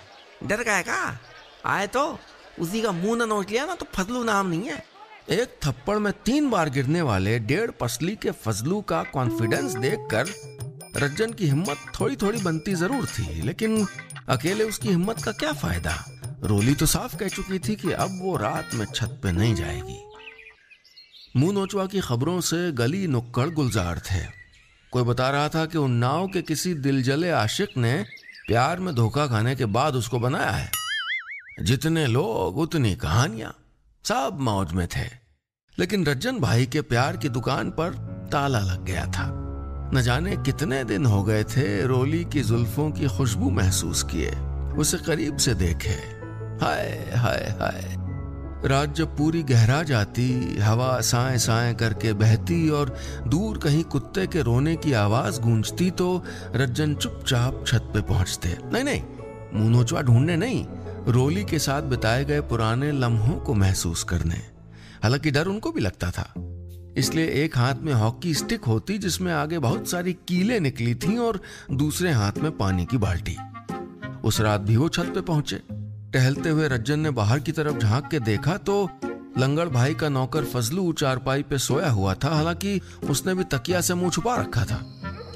डर 0.44 0.62
का 0.62 0.76
है 0.76 0.82
का? 0.82 1.18
आए 1.66 1.86
तो। 1.86 2.18
उसी 2.60 2.80
का 2.82 2.92
मुँह 2.92 3.16
ना 3.16 3.24
नोच 3.24 3.50
लिया 3.50 3.64
ना 3.66 3.74
तो 3.74 3.86
फजलू 3.94 4.22
नाम 4.24 4.46
नहीं 4.46 4.68
है। 4.68 4.84
एक 5.30 5.58
थप्पड़ 5.64 5.96
में 5.98 6.12
तीन 6.24 6.48
बार 6.50 6.68
गिरने 6.70 7.02
वाले 7.02 7.38
डेढ़ 7.38 7.70
पसली 7.70 8.14
के 8.16 8.30
फजलू 8.30 8.80
का 8.80 9.02
कॉन्फिडेंस 9.04 9.74
देखकर 9.76 10.28
रज्जन 10.96 11.32
की 11.32 11.46
हिम्मत 11.46 11.76
थोड़ी 12.00 12.16
थोड़ी 12.16 12.38
बनती 12.38 12.74
ज़रूर 12.74 13.06
थी, 13.06 13.42
लेकिन 13.42 13.86
अकेले 14.28 14.64
उसकी 14.64 14.88
हिम्मत 14.88 15.22
का 15.22 15.32
क्या 15.32 15.52
फ़ायदा? 15.52 16.06
रोली 16.44 16.74
तो 16.74 16.86
साफ़ 16.86 17.16
कह 17.16 17.28
चुकी 17.28 17.58
थी 17.58 17.76
कि 17.76 17.92
अब 17.92 18.18
वो 18.22 18.36
रात 18.36 18.74
में 18.74 18.86
छत 18.86 19.20
पे 19.22 19.32
नहीं 19.32 19.54
जाएगी। 19.54 19.98
मुँह 21.36 21.52
नोचवा 21.52 21.86
की 21.86 22.00
खबरों 22.00 22.40
से 22.40 22.72
गली 22.72 23.06
नुक्कड़ 23.06 23.48
गुलजार 23.48 23.98
थे। 23.98 24.26
कोई 24.92 25.02
बता 25.02 25.30
रहा 25.30 25.48
था 25.48 25.66
कि 25.66 25.78
उन्नाव 25.78 26.28
के 26.28 26.42
किसी 26.42 26.74
दिलजले 26.74 27.30
आशिक 27.30 27.68
ने 27.76 28.04
प्यार 28.48 28.80
में 28.80 28.94
धोखा 28.94 29.26
खाने 29.26 29.56
के 29.56 29.64
बाद 29.64 29.94
उसको 29.94 30.18
बनाया 30.18 30.50
है। 30.50 30.70
जितने 31.62 32.06
लोग, 32.06 32.58
उतनी 32.58 32.96
कहानियाँ 32.96 33.56
सब 34.04 34.36
मौज 34.40 34.72
में 34.72 34.88
थे। 34.96 35.06
लेकिन 35.78 36.06
रज्जन 36.06 36.38
भाई 36.38 36.66
के 36.66 36.80
प्यार 36.80 37.16
की 37.16 37.28
दुकान 37.28 37.70
पर 37.70 37.90
ताला 38.32 38.58
लग 38.58 38.84
गया 38.84 39.06
था। 39.06 39.45
न 39.94 40.02
जाने 40.02 40.36
कितने 40.36 40.84
दिन 40.84 41.06
हो 41.06 41.22
गए 41.22 41.44
थे 41.44 41.86
रोली 41.86 42.24
की 42.24 42.40
जुल्फों 42.40 42.90
की 42.90 43.08
खुशबू 43.08 43.50
महसूस 43.50 44.02
किए, 44.02 44.30
उसे 44.78 44.98
करीब 44.98 45.36
से 45.36 45.54
देखे। 45.54 45.94
हाय 46.64 47.12
हाय 47.16 47.56
हाय। 47.60 47.94
रात 48.64 48.94
जब 48.94 49.16
पूरी 49.16 49.42
गहरा 49.42 49.82
जाती, 49.82 50.58
हवा 50.58 51.00
साए 51.00 51.38
साए 51.38 51.74
करके 51.74 52.12
बहती 52.12 52.68
और 52.70 52.96
दूर 53.26 53.58
कहीं 53.58 53.84
कुत्ते 53.84 54.26
के 54.26 54.42
रोने 54.42 54.76
की 54.76 54.92
आवाज़ 54.92 55.40
गूंजती 55.40 55.90
तो 55.90 56.24
रज्जन 56.54 56.94
चुपचाप 56.94 57.64
छत 57.66 57.90
पे 57.94 58.00
पहुँचते। 58.00 58.56
नहीं 58.72 58.84
नहीं, 58.84 59.02
मुँह 59.54 59.70
नोचवा 59.70 60.02
ढूँढने 60.02 60.36
नहीं, 60.36 60.66
रोली 61.08 61.44
के 61.44 61.58
साथ 61.58 61.82
बिताए 61.82 62.24
गए 62.24 62.40
पुराने 62.40 62.92
लम्हों 62.92 63.34
को 63.40 63.54
महसूस 63.54 64.04
करने। 64.04 64.42
हालाँकि 65.02 65.30
डर 65.30 65.46
उनको 65.46 65.72
भी 65.72 65.80
लगता 65.80 66.10
था। 66.10 66.32
इसलिए 66.96 67.26
एक 67.44 67.56
हाथ 67.58 67.74
में 67.74 67.92
हॉकी 67.92 68.34
स्टिक 68.34 68.64
होती 68.64 68.98
जिसमें 68.98 69.32
आगे 69.32 69.58
बहुत 69.58 69.88
सारी 69.88 70.12
कीले 70.28 70.60
निकली 70.60 70.94
थीं 70.94 71.18
और 71.18 71.40
दूसरे 71.72 72.12
हाथ 72.12 72.38
में 72.38 72.50
पानी 72.56 72.84
की 72.86 72.98
बाल्टी। 72.98 73.36
उस 74.24 74.40
रात 74.40 74.60
भी 74.60 74.76
वो 74.76 74.88
छत 74.88 75.12
पे 75.14 75.20
पहुँचे। 75.20 75.60
टहलते 76.12 76.48
हुए 76.48 76.68
रज्जन 76.68 77.00
ने 77.00 77.10
बाहर 77.10 77.40
की 77.40 77.52
तरफ़ 77.52 77.78
झाँक 77.78 78.08
के 78.10 78.20
देखा 78.20 78.56
तो 78.56 78.88
लंगड़ 79.38 79.68
भाई 79.68 79.94
का 79.94 80.08
नौकर 80.08 80.44
फजलू 80.44 80.92
चारपाई 80.92 81.42
पे 81.42 81.58
सोया 81.58 81.90
हुआ 81.90 82.14
था, 82.14 82.28
हालाँकि 82.28 82.80
उसने 83.10 83.34
भी 83.34 83.44
तकिया 83.44 83.80
से 83.80 83.94
मुँह 83.94 84.10
छुपा 84.10 84.36
रखा 84.36 84.64
था। 84.64 84.80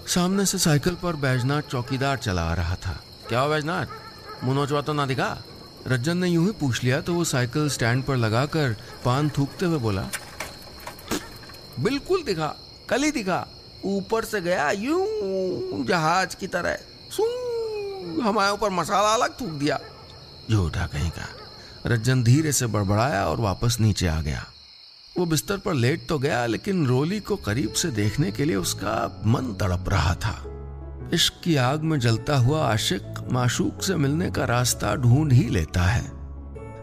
सामने 0.07 0.47
से 0.47 0.59
साइकिल 0.59 0.95
पर 0.95 1.17
बैजनाथ 1.17 1.63
चौकीदार 1.63 2.17
चला 2.17 2.43
आ 2.43 2.55
रहा 2.55 2.75
था। 2.77 2.99
क्या 3.29 3.47
बैजनाथ? 3.49 3.87
मुँह 4.45 4.57
नोचवा 4.57 4.81
तो 4.81 4.93
ना 4.93 5.07
दिखा? 5.07 5.37
रज्जन 5.89 6.17
ने 6.17 6.29
यूँ 6.29 6.47
ही 6.47 6.53
पूछ 6.53 6.83
लिया 6.85 7.01
तो 7.01 7.15
वो 7.15 7.25
साइकिल 7.25 7.69
स्टैंड 7.69 8.05
पर 8.05 8.17
लगाकर 8.17 8.77
पान 9.05 9.31
थूकते 9.31 9.67
हुए 9.67 9.79
बोला 9.79 10.09
बिल्कुल 11.81 12.23
दिखा, 12.23 12.55
कल 12.89 13.03
ही 13.03 13.11
दिखा। 13.11 13.47
ऊपर 13.85 14.25
से 14.25 14.41
गया, 14.41 14.71
यूँ 14.71 15.85
जहाज़ 15.87 16.37
की 16.37 16.47
तरह। 16.47 16.79
हमारे 18.23 18.53
ऊपर 18.53 18.71
मसाला 18.71 19.15
अलग 19.15 19.41
थूक 19.41 19.49
दिया। 19.51 19.79
झूठा 20.51 20.87
कहीं 20.87 21.11
का। 21.11 21.29
रज्जन 21.87 22.23
धीरे 22.25 22.53
से 22.53 22.67
बड़बड़ाया 22.67 23.27
और 23.27 23.41
वापस 23.41 23.77
नीचे 23.81 24.07
आ 24.07 24.21
गया। 24.21 24.45
वो 25.19 25.27
बिस्तर 25.27 25.59
पर 25.59 25.75
लेट 25.75 26.07
तो 26.09 26.19
गया, 26.19 26.47
लेकिन 26.47 26.87
रोली 26.87 27.21
को 27.21 27.37
करीब 27.37 27.73
से 27.73 27.89
देखने 27.91 28.31
के 28.31 28.45
लिए 28.45 28.57
उसका 28.57 29.23
मन 29.27 29.53
तड़प 29.61 29.85
रहा 29.89 30.15
था। 30.15 30.37
इश्क 31.15 31.41
की 31.45 31.57
आग 31.57 31.83
में 31.83 31.99
जलता 32.01 32.37
हुआ 32.37 32.67
आशिक 32.67 33.29
माशूक 33.33 33.83
से 33.83 33.95
मिलने 33.95 34.31
का 34.31 34.45
रास्ता 34.45 34.95
ढूंढ 34.95 35.33
ही 35.33 35.49
लेता 35.49 35.83
है। 35.83 36.11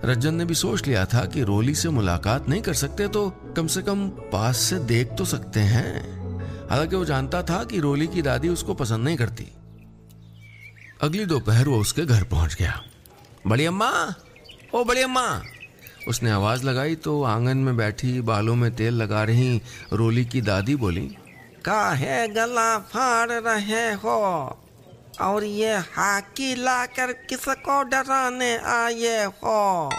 रज्जन 0.05 0.33
ने 0.33 0.45
भी 0.45 0.55
सोच 0.55 0.87
लिया 0.87 1.05
था 1.05 1.25
कि 1.25 1.43
रोली 1.43 1.75
से 1.75 1.89
मुलाकात 1.89 2.49
नहीं 2.49 2.61
कर 2.61 2.73
सकते 2.73 3.07
तो 3.07 3.29
कम 3.57 3.67
से 3.67 3.81
कम 3.81 4.07
पास 4.31 4.57
से 4.59 4.77
देख 4.79 5.11
तो 5.17 5.25
सकते 5.25 5.59
हैं। 5.59 5.91
हालाँकि 6.69 6.95
वो 6.95 7.05
जानता 7.05 7.41
था 7.43 7.63
कि 7.63 7.79
रोली 7.79 8.07
की 8.07 8.21
दादी 8.21 8.49
उसको 8.49 8.73
पसंद 8.73 9.03
नहीं 9.03 9.17
करती। 9.17 9.47
अगली 11.01 11.25
दोपहर 11.25 11.67
वो 11.67 11.79
उसके 11.79 12.05
घर 12.05 12.23
पहुँच 12.23 12.55
गया। 12.55 12.81
बड़ी 13.47 13.65
अम्मा 13.65 13.91
ओ 14.75 14.83
बड़ी 14.83 15.01
अम्मा 15.01 15.41
उसने 16.07 16.31
आवाज़ 16.31 16.63
लगाई 16.63 16.95
तो 16.95 17.21
आँगन 17.23 17.57
में 17.57 17.77
बैठी 17.77 18.21
बालों 18.21 18.55
में 18.55 18.71
तेल 18.75 18.93
लगा 18.93 19.23
रही 19.23 19.61
रोली 19.93 20.25
की 20.25 20.41
दादी 20.41 20.75
बोली, 20.75 21.07
काहे 21.65 22.27
गला 22.27 22.77
फाड़ 22.77 23.31
रहे 23.31 23.91
हो? 23.93 24.21
और 25.21 25.43
ये 25.43 25.75
हाकी 25.93 26.55
लाकर 26.55 27.11
किसको 27.29 27.81
डराने 27.83 28.55
आए 28.57 29.23
हो? 29.25 29.89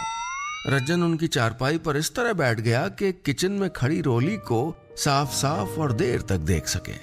रज्जन 0.69 1.03
उनकी 1.03 1.27
चारपाई 1.27 1.79
पर 1.79 1.97
इस 1.97 2.15
तरह 2.15 2.33
बैठ 2.33 2.59
गया 2.61 2.87
कि 2.89 3.11
किचन 3.27 3.53
में 3.53 3.69
खड़ी 3.71 4.01
रोली 4.01 4.37
को 4.37 4.59
साफ़ 4.97 5.31
साफ़ 5.35 5.79
और 5.81 5.93
देर 5.93 6.23
तक 6.23 6.39
देख 6.45 6.67
सके। 6.67 6.97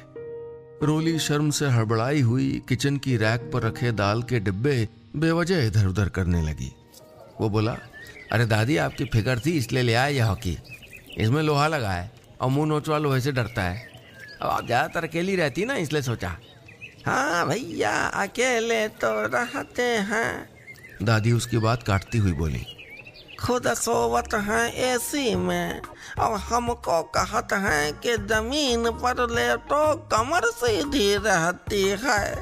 रोली 0.86 1.18
शर्म 1.20 1.50
से 1.50 1.68
हड़बड़ाई 1.68 2.22
हुई, 2.22 2.62
किचन 2.70 2.98
की 2.98 3.16
रैक 3.18 3.50
पर 3.54 3.64
रखे 3.64 3.92
दाल 3.92 4.22
के 4.24 4.40
डिब्बे 4.40 4.88
बेवजह 5.16 5.66
इधर 5.68 5.88
उधर 5.88 6.10
करने 6.10 6.42
लगी। 6.42 6.72
वो 7.42 7.50
बोला, 7.50 7.78
अरे 8.32 8.46
दादी, 8.46 8.78
आपकी 8.78 9.06
फ़िक्र 9.06 9.40
थी, 9.40 9.52
इसलिए 9.52 9.84
ले 9.84 9.94
आए 9.94 10.14
यह 10.14 10.26
हॉकी। 10.26 10.58
इसमें 11.18 11.42
लोहा 11.44 11.68
लगा 11.68 11.92
है 11.92 12.12
और 12.42 12.50
मुँह 12.50 12.68
नोचवा 12.68 12.98
लोहे 12.98 13.20
से 13.22 13.32
डरता 13.32 13.62
है। 13.62 13.90
अब 14.42 14.50
आप 14.50 14.66
ज़्यादातर 14.66 15.08
अकेली 15.08 15.36
रहती 15.36 15.66
ना, 15.66 15.76
इसलिए 15.76 16.02
सोचा। 16.02 16.36
हाँ 17.06 17.48
भैया, 17.48 17.96
अकेले 18.06 18.88
तो 18.88 19.14
रहते 19.28 19.84
हैं। 19.84 20.50
दादी 21.04 21.32
उसकी 21.32 21.58
बात 21.58 21.84
काटती 21.84 22.18
हुई 22.18 22.34
बोली 22.34 22.66
खुद 23.36 23.68
सोवत 23.74 24.34
हैं 24.34 24.74
एसी 24.74 25.36
में, 25.36 25.82
और 26.20 26.38
हमको 26.40 27.02
कहत 27.04 27.54
हैं 27.54 27.94
कि 27.94 28.18
ज़मीन 28.18 28.90
पर 28.92 29.30
लेटो 29.30 29.96
कमर 30.12 30.46
सीधी 30.46 31.16
रहती 31.16 31.84
है। 32.04 32.36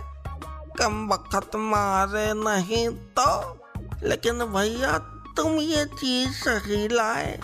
कम 0.79 1.07
वक्त 1.13 1.55
मारे 1.55 2.27
नहीं 2.33 2.87
तो 2.89 3.59
लेकिन 4.03 4.39
भैया 4.53 4.97
तुम 5.37 5.57
ये 5.57 5.85
चीज़ 5.85 6.29
सही 6.29 6.87
लाए। 6.87 7.39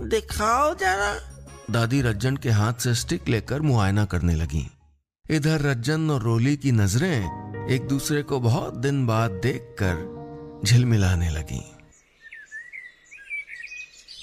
दिखाओ 0.00 0.74
जरा। 0.74 1.14
दादी 1.70 2.02
रज्जन 2.02 2.36
के 2.36 2.50
हाथ 2.50 2.72
से 2.72 2.94
स्टिक 2.94 3.28
लेकर 3.28 3.60
मुआयना 3.60 4.04
करने 4.04 4.34
लगी। 4.34 4.66
इधर 5.30 5.60
रज्जन 5.60 6.10
और 6.10 6.22
रोली 6.22 6.56
की 6.56 6.72
नज़रें 6.72 7.68
एक 7.70 7.88
दूसरे 7.88 8.22
को 8.22 8.40
बहुत 8.40 8.76
दिन 8.76 9.06
बाद 9.06 9.30
देखकर 9.30 10.60
झिलमिलाने 10.64 11.30
लगी। 11.30 11.77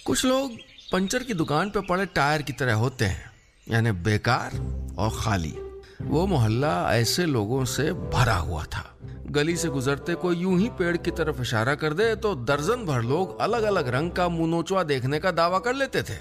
कुछ 0.05 0.23
लोग 0.25 0.51
पंचर 0.91 1.23
की 1.23 1.33
दुकान 1.33 1.69
पर 1.69 1.81
पड़े 1.81 2.05
टायर 2.05 2.41
की 2.41 2.53
तरह 2.53 2.73
होते 2.73 3.05
हैं, 3.05 3.31
यानी 3.67 3.91
बेकार 3.91 4.51
और 4.97 5.09
खाली। 5.15 5.53
वो 6.01 6.25
मोहल्ला 6.27 6.73
ऐसे 6.93 7.25
लोगों 7.25 7.63
से 7.65 7.91
भरा 7.91 8.35
हुआ 8.35 8.63
था। 8.65 8.83
गली 9.27 9.55
से 9.57 9.67
गुजरते 9.67 10.15
कोई 10.15 10.35
यूँ 10.35 10.59
ही 10.59 10.69
पेड़ 10.69 10.95
की 10.97 11.11
तरफ़ 11.11 11.41
इशारा 11.41 11.75
कर 11.75 11.93
दे 11.93 12.15
तो 12.15 12.35
दर्जन 12.35 12.85
भर 12.85 13.01
लोग 13.03 13.39
अलग 13.39 13.63
अलग 13.63 13.87
रंग 13.87 14.11
का 14.11 14.27
मुनोचवा 14.29 14.83
देखने 14.83 15.19
का 15.19 15.31
दावा 15.31 15.59
कर 15.59 15.73
लेते 15.73 16.03
थे। 16.03 16.19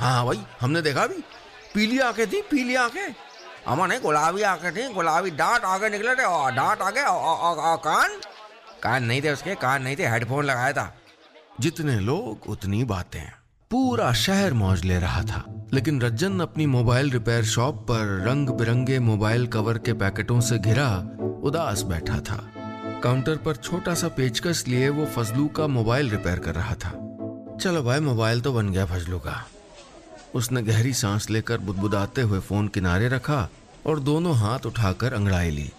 हाँ 0.00 0.24
भाई, 0.26 0.42
हमने 0.60 0.82
देखा 0.82 1.06
भी। 1.06 1.22
पीली 1.74 1.98
आँखें 2.00 2.26
थी, 2.26 2.42
पीली 2.42 2.74
आँखें। 2.76 3.14
नहीं, 3.78 4.00
गुलाबी 4.00 4.42
आँखें 4.44 4.72
थी, 4.72 4.92
गुलाबी 4.94 5.30
डांट 5.32 5.64
आगे 5.64 5.88
निकले 5.88 6.12
थे 6.12 6.22
दांत 6.52 6.82
आगे 6.82 7.02
कान? 7.82 8.18
कान 8.82 9.04
नहीं 9.04 9.22
थे 9.22 9.32
उसके, 9.32 9.54
कान 9.56 9.82
नहीं 9.82 9.96
थे, 9.96 10.06
हेडफोन 10.06 10.44
लगाया 10.44 10.72
था। 10.72 10.92
जितने 11.60 11.98
लोग 12.00 12.48
उतनी 12.48 12.82
बातें। 12.84 13.24
पूरा 13.70 14.12
शहर 14.12 14.52
मौज 14.52 14.84
ले 14.84 14.98
रहा 14.98 15.22
था, 15.22 15.44
लेकिन 15.72 16.00
रज्जन 16.00 16.40
अपनी 16.40 16.66
मोबाइल 16.66 17.10
रिपेयर 17.10 17.44
शॉप 17.44 17.74
पर 17.88 18.22
रंग 18.28 18.48
बिरंगे 18.48 18.98
मोबाइल 18.98 19.46
कवर 19.46 19.78
के 19.78 19.92
पैकेटों 19.92 20.40
से 20.40 20.58
घिरा, 20.58 20.88
उदास 21.42 21.82
बैठा 21.82 22.18
था। 22.20 22.36
काउंटर 23.02 23.36
पर 23.36 23.56
छोटा 23.56 23.94
सा 23.94 24.08
पेचकस 24.08 24.64
लिए 24.68 24.88
वो 24.88 25.06
फजलू 25.06 25.46
का 25.48 25.66
मोबाइल 25.66 26.10
रिपेयर 26.10 26.38
कर 26.38 26.54
रहा 26.54 26.74
था। 26.74 26.90
चलो 27.62 27.82
भाई, 27.82 28.00
मोबाइल 28.00 28.40
तो 28.40 28.52
बन 28.52 28.68
गया 28.68 28.86
फजलू 28.86 29.18
का। 29.18 29.42
उसने 30.34 30.62
गहरी 30.62 30.92
सांस 30.92 31.30
लेकर 31.30 31.58
बुदबुदाते 31.58 32.22
हुए 32.22 32.40
फ़ोन 32.40 32.68
किनारे 32.68 33.08
रखा 33.08 33.48
और 33.86 34.00
दोनों 34.00 34.36
हाथ 34.36 34.66
उठाकर 34.66 35.14
अंगड़ाई 35.14 35.50
ली। 35.50 35.70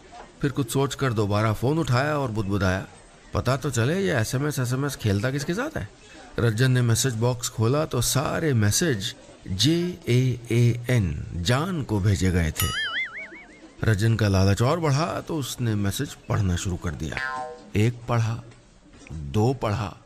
फिर 0.42 0.52
कुछ 0.52 0.72
सोचकर 0.72 1.14
दोबारा 1.14 1.54
फ़ोन 1.54 1.80
उठाया 1.80 2.18
और 2.18 2.32
बुदबुदाया 2.32 2.86
पता 3.34 3.56
तो 3.58 3.70
चले 3.72 4.00
ये 4.00 4.16
एसएमएस 4.16 4.60
एसएमएस 4.60 4.96
खेलता 4.96 5.32
किसके 5.32 5.54
साथ 5.54 5.78
है? 5.78 5.88
रज्जन 6.40 6.72
ने 6.72 6.82
मैसेज 6.82 7.14
बॉक्स 7.14 7.50
खोला 7.50 7.86
तो 7.86 8.02
सारे 8.02 8.54
message 8.54 9.14
J 9.48 9.76
A 10.10 10.40
A 10.52 10.80
N 10.90 11.26
जान 11.36 11.84
को 11.84 12.00
भेजे 12.00 12.32
गए 12.32 12.52
थे। 12.52 12.68
रजन 13.84 14.16
का 14.16 14.28
लालच 14.28 14.62
और 14.62 14.80
बढ़ा 14.80 15.06
तो 15.22 15.38
उसने 15.38 15.76
मैसेज 15.76 16.14
पढ़ना 16.30 16.56
शुरू 16.56 16.76
कर 16.76 16.92
दिया। 16.92 17.18
एक 17.76 18.00
पढ़ा, 18.10 18.44
दो 19.14 19.54
पढ़ा, 19.54 19.98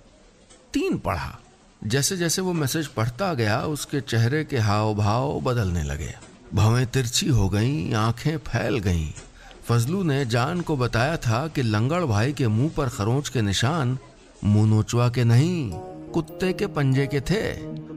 तीन 0.74 0.98
पढ़ा। 0.98 1.38
जैसे 1.84 2.18
जैसे 2.18 2.42
वो 2.42 2.54
मैसेज 2.54 2.88
पढ़ता 2.88 3.34
गया, 3.34 3.62
उसके 3.62 4.02
चेहरे 4.02 4.44
के 4.44 4.58
हाव 4.58 4.96
भाव 4.96 5.40
बदलने 5.42 5.84
लगे। 5.84 6.14
भवें 6.54 6.86
तिरछी 6.88 7.28
हो 7.28 7.50
गईं, 7.50 7.94
आँखें 7.94 8.38
फैल 8.38 8.80
गईं। 8.80 9.12
फजलू 9.70 10.02
ने 10.04 10.26
जान 10.26 10.62
को 10.62 10.76
बताया 10.78 11.16
था 11.18 11.48
कि 11.48 11.62
लंगड़ 11.62 12.04
भाई 12.04 12.34
के 12.34 12.48
मुँह 12.48 12.70
पर 12.78 12.90
खरोंच 12.90 13.30
के 13.30 13.42
निशान 13.42 13.98
मुँह 14.44 14.68
नोचवा 14.68 15.08
के 15.10 15.24
नहीं, 15.24 15.72
कुत्ते 16.14 16.52
के 16.54 16.68
पंजे 16.68 17.08
के 17.08 17.20
थे। 17.22 17.42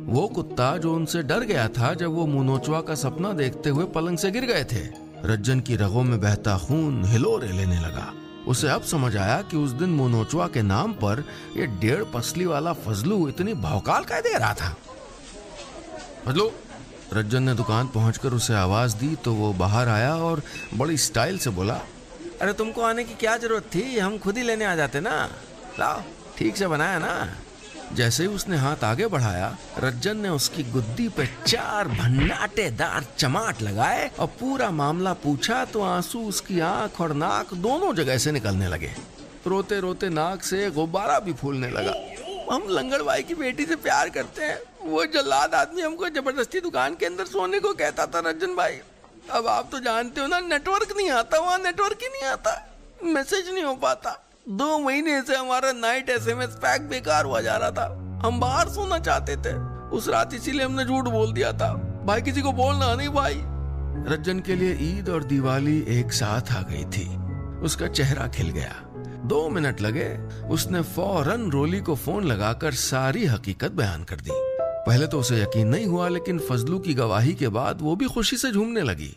वो 0.04 0.26
कुत्ता 0.28 0.76
जो 0.76 0.94
उनसे 0.94 1.22
डर 1.22 1.40
गया 1.40 1.68
था 1.68 1.92
जब 1.94 2.14
वो 2.14 2.26
मुनोचवा 2.26 2.80
का 2.80 2.94
सपना 2.94 3.32
देखते 3.32 3.70
हुए 3.70 3.84
पलंग 3.84 4.18
से 4.18 4.30
गिर 4.30 4.44
गए 4.44 4.64
थे। 4.64 4.82
रज्जन 5.24 5.60
की 5.60 5.76
रगों 5.76 6.02
में 6.02 6.20
बहता 6.20 6.56
खून 6.58 7.04
हिलोरे 7.04 7.52
लेने 7.52 7.80
लगा। 7.80 8.12
उसे 8.48 8.68
अब 8.68 8.82
समझ 8.82 9.16
आया 9.16 9.40
कि 9.42 9.56
उस 9.56 9.70
दिन 9.70 9.90
मोनोचवा 9.90 10.46
के 10.46 10.62
नाम 10.62 10.92
पर 10.92 11.24
ये 11.56 11.66
डेढ़ 11.80 12.02
पसली 12.14 12.46
वाला 12.46 12.72
फजलू 12.72 13.28
इतनी 13.28 13.54
भौकाल 13.54 14.04
कह 14.04 14.20
दे 14.20 14.36
रहा 14.38 14.54
था। 14.54 14.74
फजलू 16.26 16.50
रज्जन 17.12 17.42
ने 17.42 17.54
दुकान 17.54 17.86
पहुंचकर 17.88 18.32
उसे 18.32 18.54
आवाज़ 18.54 18.96
दी 18.96 19.14
तो 19.16 19.32
वो 19.34 19.52
बाहर 19.52 19.88
आया 19.88 20.14
और 20.16 20.42
बड़ी 20.74 20.96
स्टाइल 20.96 21.38
से 21.38 21.50
बोला, 21.50 21.80
अरे 22.40 22.52
तुमको 22.52 22.82
आने 22.82 23.04
की 23.04 23.14
क्या 23.14 23.36
ज़रूरत 23.36 23.64
थी? 23.74 23.98
हम 23.98 24.18
खुद 24.18 24.38
ही 24.38 24.42
लेने 24.42 24.64
आ 24.64 24.74
जाते 24.76 25.00
ना। 25.00 25.28
लाओ, 25.78 26.02
ठीक 26.38 26.56
से 26.56 26.66
बनाया 26.66 26.98
ना। 26.98 27.36
जैसे 27.92 28.22
ही 28.22 28.28
उसने 28.28 28.56
हाथ 28.56 28.84
आगे 28.84 29.06
बढ़ाया 29.06 29.56
रज्जन 29.78 30.16
ने 30.16 30.28
उसकी 30.28 30.62
गुद्दी 30.62 31.08
पे 31.08 31.26
चार 31.46 31.88
भन्नाटेदार 31.88 33.06
चमाट 33.18 33.62
लगाए 33.62 34.10
और 34.18 34.26
पूरा 34.40 34.70
मामला 34.70 35.12
पूछा 35.12 35.64
तो 35.64 35.82
आँसू 35.82 36.20
उसकी 36.24 36.60
आँख 36.60 37.00
और 37.00 37.14
नाक 37.14 37.54
दोनों 37.56 37.94
जगह 37.94 38.18
से 38.18 38.32
निकलने 38.32 38.68
लगे। 38.68 38.94
रोते 39.46 39.80
रोते 39.80 40.08
नाक 40.08 40.42
से 40.42 40.70
गुब्बारा 40.70 41.18
भी 41.18 41.32
फूलने 41.32 41.70
लगा। 41.70 41.94
हम 42.52 42.66
लंगड़ 42.70 43.02
भाई 43.02 43.22
की 43.22 43.34
बेटी 43.34 43.66
से 43.66 43.76
प्यार 43.76 44.08
करते 44.08 44.44
हैं। 44.44 44.58
वो 44.86 45.04
जल्लाद 45.04 45.54
आदमी 45.54 45.82
हमको 45.82 46.08
ज़बरदस्ती 46.08 46.60
दुकान 46.60 46.94
के 46.94 47.06
अंदर 47.06 47.24
सोने 47.24 47.60
को 47.60 47.72
कहता 47.74 48.06
था 48.06 48.20
रज्जन 48.26 48.54
भाई। 48.54 48.78
अब 49.30 49.46
आप 49.46 49.68
तो 49.72 49.80
जानते 49.80 50.20
हो 50.20 50.26
ना 50.26 50.40
नेटवर्क 50.40 50.94
नहीं 50.96 51.10
आता, 51.10 51.38
वहाँ 51.38 51.58
नेटवर्क 51.58 51.98
ही 52.02 52.08
नहीं 52.08 52.24
आता। 52.24 52.70
मैसेज 53.04 53.50
नहीं 53.50 53.64
हो 53.64 53.74
पाता। 53.74 54.26
दो 54.48 54.78
महीने 54.78 55.22
से 55.22 55.36
हमारा 55.36 55.72
नाइट 55.72 56.10
एसएमएस 56.10 56.48
पैक 56.48 56.88
बेकार 56.88 57.24
हुआ 57.24 57.40
जा 57.40 57.56
रहा 57.56 57.70
था। 57.70 57.86
हम 58.24 58.40
बाहर 58.40 58.68
सोना 58.68 58.98
चाहते 58.98 59.36
थे। 59.36 59.54
उस 59.88 60.08
रात 60.08 60.34
इसीलिए 60.34 60.64
हमने 60.64 60.84
झूठ 60.84 61.04
बोल 61.04 61.32
दिया 61.32 61.52
था। 61.52 61.72
भाई, 62.06 62.22
किसी 62.22 62.42
को 62.42 62.52
बोलना 62.52 62.94
नहीं 62.94 63.08
भाई। 63.08 63.42
रज्जन 64.14 64.40
के 64.40 64.54
लिए 64.54 64.72
ईद 64.72 65.08
और 65.08 65.24
दिवाली 65.24 65.84
एक 65.88 66.12
साथ 66.12 66.52
आ 66.52 66.62
गई 66.62 66.84
थी। 66.84 67.08
उसका 67.60 67.88
चेहरा 67.88 68.28
खिल 68.28 68.50
गया। 68.50 68.74
दो 69.24 69.48
मिनट 69.48 69.80
लगे। 69.80 70.08
उसने 70.48 70.82
फ़ौरन 70.82 71.50
रोली 71.50 71.80
को 71.80 71.94
फ़ोन 71.94 72.24
लगाकर 72.24 72.74
सारी 72.74 73.26
हकीकत 73.26 73.72
बयान 73.72 74.04
कर 74.04 74.16
दी। 74.16 74.49
पहले 74.86 75.06
तो 75.06 75.20
उसे 75.20 75.42
यकीन 75.42 75.68
नहीं 75.68 75.86
हुआ, 75.86 76.08
लेकिन 76.08 76.38
फजलू 76.38 76.78
की 76.78 76.94
गवाही 76.94 77.34
के 77.34 77.48
बाद 77.48 77.78
वो 77.80 77.96
भी 77.96 78.06
खुशी 78.06 78.36
से 78.36 78.52
झूमने 78.52 78.82
लगी। 78.82 79.16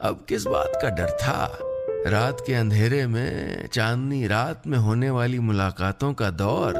अब 0.00 0.24
किस 0.28 0.44
बात 0.44 0.72
का 0.82 0.88
डर 0.90 1.10
था? 1.10 1.58
रात 2.06 2.42
के 2.46 2.54
अंधेरे 2.54 3.06
में, 3.06 3.68
चांदनी 3.68 4.26
रात 4.26 4.66
में 4.66 4.78
होने 4.78 5.10
वाली 5.10 5.38
मुलाकातों 5.38 6.12
का 6.14 6.30
दौर 6.30 6.72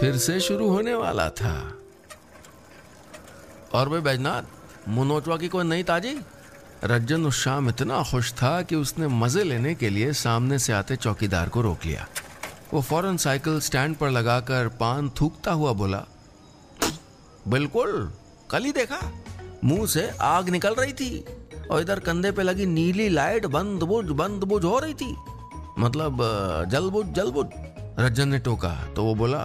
फिर 0.00 0.16
से 0.16 0.40
शुरू 0.40 0.68
होने 0.68 0.94
वाला 0.94 1.28
था। 1.28 1.72
और 3.74 3.88
भाई 3.88 4.00
बैजनाथ, 4.00 4.42
मुनोचवा 4.88 5.36
की 5.36 5.48
कोई 5.48 5.64
नई 5.64 5.82
ताजी? 5.82 6.18
रज्जन 6.84 7.24
उस 7.26 7.44
शाम 7.44 7.68
इतना 7.68 8.02
खुश 8.02 8.32
था 8.32 8.62
कि 8.62 8.76
उसने 8.76 9.08
मज़े 9.08 9.44
लेने 9.44 9.74
के 9.74 9.88
लिए 9.88 10.12
सामने 10.12 10.58
से 10.58 10.72
आते 10.72 10.96
चौकीदार 10.96 11.48
को 11.48 11.62
रोक 11.62 11.86
लिया। 11.86 12.06
वो 12.74 12.82
फ़ौरन 12.82 13.16
साइकिल 13.16 13.60
स्टैंड 13.60 13.96
पर 13.96 14.10
लगाकर 14.10 14.68
पान 14.68 15.10
थूकता 15.20 15.52
हुआ 15.52 15.72
बोला 15.72 16.04
बिल्कुल। 17.48 18.12
कल 18.50 18.64
ही 18.64 18.72
देखा। 18.72 19.00
मुँह 19.64 19.86
से 19.86 20.08
आग 20.22 20.48
निकल 20.48 20.74
रही 20.74 20.92
थी 20.92 21.24
और 21.70 21.80
इधर 21.80 22.00
कंधे 22.00 22.30
पे 22.32 22.42
लगी 22.42 22.66
नीली 22.66 23.08
लाइट 23.08 23.46
बंद 23.46 23.82
बुझ 23.82 24.04
बंद 24.06 24.44
बुझ 24.44 24.64
हो 24.64 24.78
रही 24.78 24.94
थी। 24.94 25.16
मतलब 25.78 26.18
जल 26.70 26.90
बुझ 26.90 27.06
जल 27.06 27.30
बुझ 27.30 27.46
रज्जन 28.00 28.28
ने 28.28 28.38
टोका 28.38 28.74
तो 28.86 29.04
वो 29.04 29.14
बोला, 29.14 29.38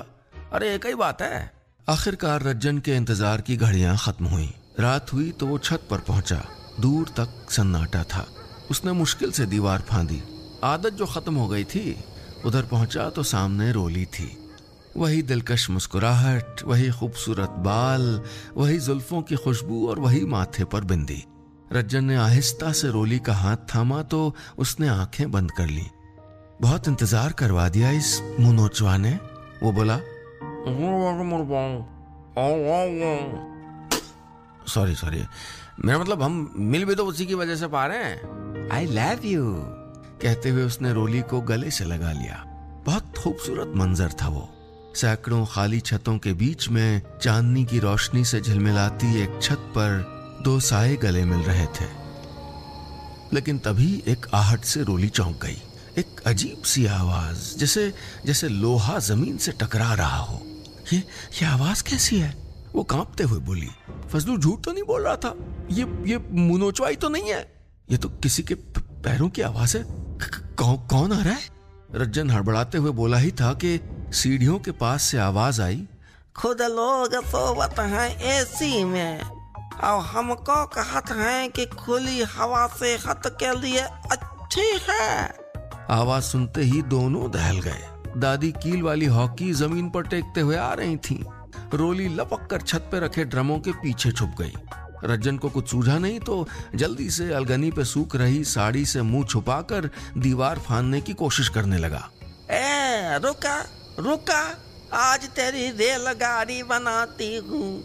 अरे, 0.53 0.73
एक 0.75 0.85
ही 0.85 0.93
बात 0.93 1.21
है। 1.21 1.51
आखिरकार 1.87 2.43
रज्जन 2.43 2.77
के 2.77 2.95
इंतज़ार 2.95 3.41
की 3.41 3.57
घड़ियाँ 3.57 3.97
खत्म 3.97 4.25
हुई। 4.25 4.53
रात 4.79 5.13
हुई 5.13 5.31
तो 5.31 5.47
वो 5.47 5.57
छत 5.57 5.87
पर 5.89 5.99
पहुँचा। 5.99 6.41
दूर 6.79 7.07
तक 7.07 7.51
सन्नाटा 7.51 8.03
था। 8.03 8.25
उसने 8.71 8.91
मुश्किल 8.91 9.31
से 9.31 9.45
दीवार 9.45 9.81
फांदी। 9.81 10.21
आदत 10.63 10.93
जो 10.93 11.05
खत्म 11.05 11.35
हो 11.35 11.47
गई 11.47 11.63
थी, 11.63 11.95
उधर 12.45 12.63
पहुँचा 12.63 13.09
तो 13.09 13.23
सामने 13.23 13.71
रोली 13.71 14.05
थी। 14.05 14.40
वही 14.97 15.21
दिलकश 15.21 15.69
मुस्कुराहट 15.69 16.61
वही 16.65 16.89
खूबसूरत 16.91 17.49
बाल 17.65 18.03
वही 18.57 18.79
जुल्फों 18.79 19.21
की 19.21 19.35
खुशबू 19.35 19.87
और 19.89 19.99
वही 19.99 20.25
माथे 20.25 20.63
पर 20.63 20.83
बिंदी। 20.83 21.23
रज्जन 21.73 22.03
ने 22.03 22.15
आहिस्ता 22.15 22.71
से 22.71 22.89
रोली 22.91 23.19
का 23.19 23.33
हाथ 23.33 23.57
थामा 23.75 24.01
तो 24.03 24.35
उसने 24.57 24.87
आँखें 24.87 25.31
बंद 25.31 25.51
कर 25.51 25.67
ली। 25.67 25.85
बहुत 26.61 26.87
इंतज़ार 26.87 27.31
करवा 27.31 27.67
दिया 27.69 27.91
इस 27.91 28.21
मुनोचवा 28.39 28.97
ने 28.97 29.17
वो 29.63 29.71
बोला 29.71 29.99
सॉरी 34.67 34.95
सॉरी 34.95 35.23
मेरा 35.85 35.99
मतलब 35.99 36.21
हम 36.21 36.53
मिल 36.57 36.85
भी 36.85 36.95
तो 36.95 37.05
उसी 37.05 37.25
की 37.25 37.33
वजह 37.33 37.55
से 37.55 37.67
पा 37.67 37.85
रहे 37.85 38.03
हैं। 38.03 38.69
आई 38.71 38.85
लव 38.87 39.25
यू 39.25 39.53
कहते 40.21 40.49
हुए 40.49 40.63
उसने 40.63 40.93
रोली 40.93 41.21
को 41.21 41.41
गले 41.41 41.71
से 41.71 41.85
लगा 41.85 42.11
लिया। 42.11 42.43
बहुत 42.85 43.17
खूबसूरत 43.17 43.73
मंजर 43.75 44.11
था 44.21 44.27
वो। 44.27 44.49
सैकड़ों 44.95 45.45
खाली 45.45 45.79
छतों 45.79 46.17
के 46.17 46.33
बीच 46.33 46.69
में 46.69 47.01
चांदनी 47.21 47.65
की 47.65 47.79
रोशनी 47.79 48.25
से 48.25 48.41
झिलमिलाती 48.41 49.21
एक 49.21 49.39
छत 49.41 49.55
पर 49.55 49.91
दो 50.43 50.59
साए 50.59 50.95
गले 50.95 51.25
मिल 51.25 51.39
रहे 51.39 51.65
थे। 51.65 51.85
लेकिन 53.33 53.59
तभी 53.59 54.03
एक 54.07 54.25
आहट 54.33 54.61
से 54.61 54.83
रोली 54.83 55.09
चौंक 55.09 55.39
गई। 55.45 55.61
एक 55.97 56.21
अजीब 56.25 56.63
सी 56.63 56.85
आवाज़, 56.85 57.57
जैसे 57.57 57.93
जैसे 58.25 58.49
लोहा 58.49 58.99
ज़मीन 58.99 59.37
से 59.37 59.51
टकरा 59.51 59.93
रहा 59.93 60.17
हो। 60.17 60.41
ये 60.93 60.99
ये 61.33 61.45
आवाज़ 61.45 61.83
कैसी 61.83 62.19
है? 62.19 62.37
वो 62.75 62.83
कांपते 62.83 63.23
हुए 63.23 63.39
बोली, 63.39 63.69
फजलू, 64.09 64.37
झूठ 64.37 64.63
तो 64.63 64.71
नहीं 64.71 64.83
बोल 64.83 65.01
रहा 65.01 65.15
था? 65.15 65.35
ये 65.71 65.83
ये 65.83 66.17
मुनोचवाई 66.31 66.95
तो 66.95 67.09
नहीं 67.09 67.31
है? 67.31 67.53
ये 67.91 67.97
तो 67.97 68.09
किसी 68.09 68.43
के 68.43 68.55
पैरों 68.77 69.29
की 69.29 69.41
आवाज़ 69.41 69.77
है। 69.77 69.85
कौन 70.61 71.13
आ 71.13 71.23
रहा 71.23 71.33
है? 71.33 71.49
रज्जन 71.95 72.29
हड़बड़ाते 72.29 72.77
हुए 72.77 72.91
बोला 72.91 73.17
ही 73.17 73.31
था 73.31 73.53
कि 73.53 73.79
सीढ़ियों 74.13 74.59
के 74.59 74.71
पास 74.71 75.01
से 75.01 75.17
आवाज़ 75.17 75.61
आई 75.61 75.87
खुद 76.35 76.61
लोग 76.61 77.13
सोवत 77.25 77.79
हैं 77.79 78.21
एसी 78.21 78.83
में। 78.83 79.21
और 79.83 80.01
हमको 80.01 80.65
कहत 80.65 81.11
है 81.11 81.47
कि 81.49 81.65
खुली 81.65 82.21
हवा 82.23 82.67
से 82.67 82.93
हत 83.07 83.37
के 83.43 83.61
लिए 83.61 83.79
अच्छी 83.79 84.79
है। 84.89 85.35
आवाज़ 85.89 86.23
सुनते 86.23 86.61
ही 86.61 86.81
दोनों 86.81 87.31
दहल 87.31 87.59
गए। 87.59 87.87
दादी 88.17 88.51
कील 88.51 88.81
वाली 88.81 89.05
हॉकी 89.05 89.51
ज़मीन 89.53 89.89
पर 89.89 90.07
टेकते 90.07 90.41
हुए 90.41 90.55
आ 90.55 90.73
रही 90.73 90.97
थी। 90.97 91.25
रोली 91.73 92.07
लपक 92.09 92.47
कर 92.51 92.61
छत 92.61 92.89
पे 92.91 92.99
रखे 92.99 93.25
ड्रमों 93.25 93.59
के 93.59 93.71
पीछे 93.71 94.11
छुप 94.11 94.35
गई। 94.41 94.53
रज्जन 95.03 95.37
को 95.37 95.49
कुछ 95.49 95.69
सूझा 95.69 95.97
नहीं 95.97 96.19
तो 96.19 96.47
जल्दी 96.75 97.09
से 97.09 97.33
अलगनी 97.33 97.71
पे 97.71 97.85
सूख 97.85 98.15
रही 98.15 98.43
साड़ी 98.43 98.85
से 98.85 99.01
मुँह 99.01 99.25
छुपाकर 99.25 99.89
दीवार 100.17 100.59
फानने 100.59 101.01
की 101.01 101.13
कोशिश 101.13 101.49
करने 101.49 101.77
लगा। 101.77 102.09
ए 102.51 103.19
रुका। 103.23 103.63
रुका, 103.99 104.57
आज 104.93 105.25
तेरी 105.25 105.69
रेलगाड़ी 105.69 106.63
बनाती 106.63 107.37
हूँ। 107.37 107.83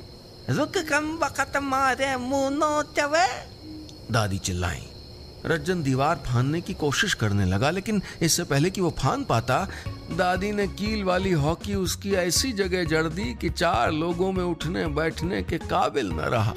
रुक 0.51 0.73
कम 0.79 1.19
वक्त 1.23 1.57
मारे 1.57 2.16
मुनो 2.16 2.83
चवे। 2.83 3.27
दादी 4.12 4.38
चिल्लाई। 4.38 4.88
रज्जन 5.47 5.83
दीवार 5.83 6.16
फानने 6.27 6.61
की 6.61 6.75
कोशिश 6.75 7.14
करने 7.14 7.45
लगा, 7.45 7.71
लेकिन 7.71 8.03
इससे 8.23 8.45
पहले 8.45 8.71
कि 8.71 8.81
वो 8.81 8.90
फान 8.99 9.25
पाता, 9.25 9.69
दादी 10.12 10.53
ने 10.53 10.66
कील 10.66 11.05
वाली 11.05 11.33
हॉकी 11.33 11.75
उसकी 11.75 12.14
ऐसी 12.14 12.53
जगह 12.53 12.85
जड़ 12.85 13.09
दी 13.09 13.35
कि 13.35 13.51
चार 13.51 13.92
लोगों 13.92 14.33
में 14.33 14.45
उठने 14.45 14.87
बैठने 14.87 15.42
के 15.42 15.59
काबिल 15.59 16.09
न 16.09 16.21
रहा। 16.21 16.55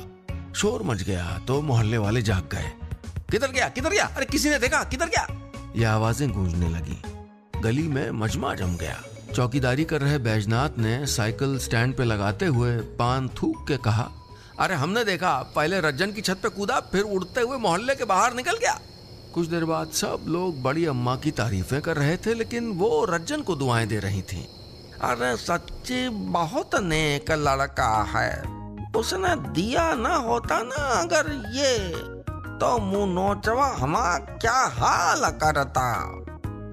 शोर 0.55 0.83
मच 0.83 1.01
गया 1.01 1.41
तो 1.47 1.61
मोहल्ले 1.61 1.97
वाले 1.97 2.21
जाग 2.21 2.49
गए। 2.51 2.71
किधर 3.31 3.47
गया 3.47 3.69
किधर 3.69 3.89
गया? 3.89 4.05
अरे, 4.05 4.25
किसी 4.25 4.49
ने 4.49 4.59
देखा, 4.59 4.83
किधर 4.83 5.05
गया? 5.05 5.27
ये 5.75 5.85
आवाज़ें 5.85 6.31
गूंजने 6.31 6.69
लगी। 6.69 7.01
गली 7.61 7.87
में 7.87 8.11
मजमा 8.11 8.55
जम 8.55 8.77
गया। 8.77 9.03
चौकीदारी 9.35 9.83
कर 9.83 10.01
रहे 10.01 10.17
बैजनाथ 10.17 10.69
ने 10.77 11.05
साइकिल 11.05 11.59
स्टैंड 11.59 11.97
पे 11.97 12.03
लगाते 12.03 12.45
हुए 12.45 12.77
पान 12.77 13.27
थूक 13.27 13.67
के 13.67 13.77
कहा, 13.77 14.11
अरे, 14.59 14.75
हमने 14.75 15.03
देखा, 15.03 15.53
पहले 15.55 15.79
रज्जन 15.79 16.11
की 16.11 16.21
छत 16.21 16.39
पे 16.43 16.49
कूदा, 16.49 16.79
फिर 16.79 17.01
उड़ते 17.01 17.41
हुए 17.41 17.57
मोहल्ले 17.57 17.95
के 17.95 18.05
बाहर 18.05 18.33
निकल 18.33 18.53
गया। 18.53 18.79
कुछ 19.33 19.47
देर 19.47 19.65
बाद 19.65 19.87
सब 19.87 20.25
लोग 20.27 20.61
बड़ी 20.61 20.85
अम्मा 20.85 21.15
की 21.15 21.31
तारीफें 21.31 21.81
कर 21.81 21.97
रहे 21.97 22.17
थे, 22.17 22.33
लेकिन 22.33 22.71
वो 22.71 23.05
रज्जन 23.05 23.41
को 23.41 23.55
दुआएँ 23.55 23.87
दे 23.87 23.99
रही 23.99 24.21
थीं। 24.21 24.45
अरे, 25.01 25.37
सच्ची 25.37 26.09
बहुत 26.09 26.75
नेक 26.75 27.31
लड़का 27.31 28.03
है। 28.03 28.43
उसने 28.95 29.35
दिया 29.35 29.93
ना 29.93 30.15
होता 30.15 30.61
ना 30.61 30.75
अगर 30.75 31.51
ये 31.53 31.89
तो 32.59 32.79
मुँह 32.79 33.13
नोचवा, 33.13 33.75
हमारा 33.79 34.17
क्या 34.17 34.65
हाल 34.65 35.21
करता? 35.31 36.15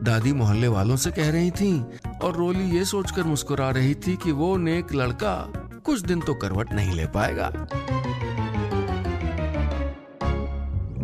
दादी 0.02 0.32
मोहल्ले 0.32 0.68
वालों 0.68 0.96
से 0.96 1.10
कह 1.10 1.30
रही 1.30 1.50
थी 1.50 1.98
और 2.22 2.36
रोली 2.36 2.70
ये 2.76 2.84
सोचकर 2.84 3.22
मुस्कुरा 3.22 3.70
रही 3.70 3.94
थी 3.94 4.16
कि 4.16 4.32
वो 4.32 4.56
नेक 4.56 4.92
लड़का 4.92 5.34
कुछ 5.84 6.00
दिन 6.00 6.20
तो 6.20 6.34
करवट 6.34 6.72
नहीं 6.72 6.94
ले 6.94 7.06
पाएगा। 7.06 7.50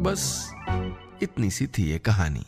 बस 0.01 0.51
इतनी 1.23 1.51
सी 1.51 1.67
थी 1.67 1.83
ये 1.91 1.99
कहानी। 1.99 2.45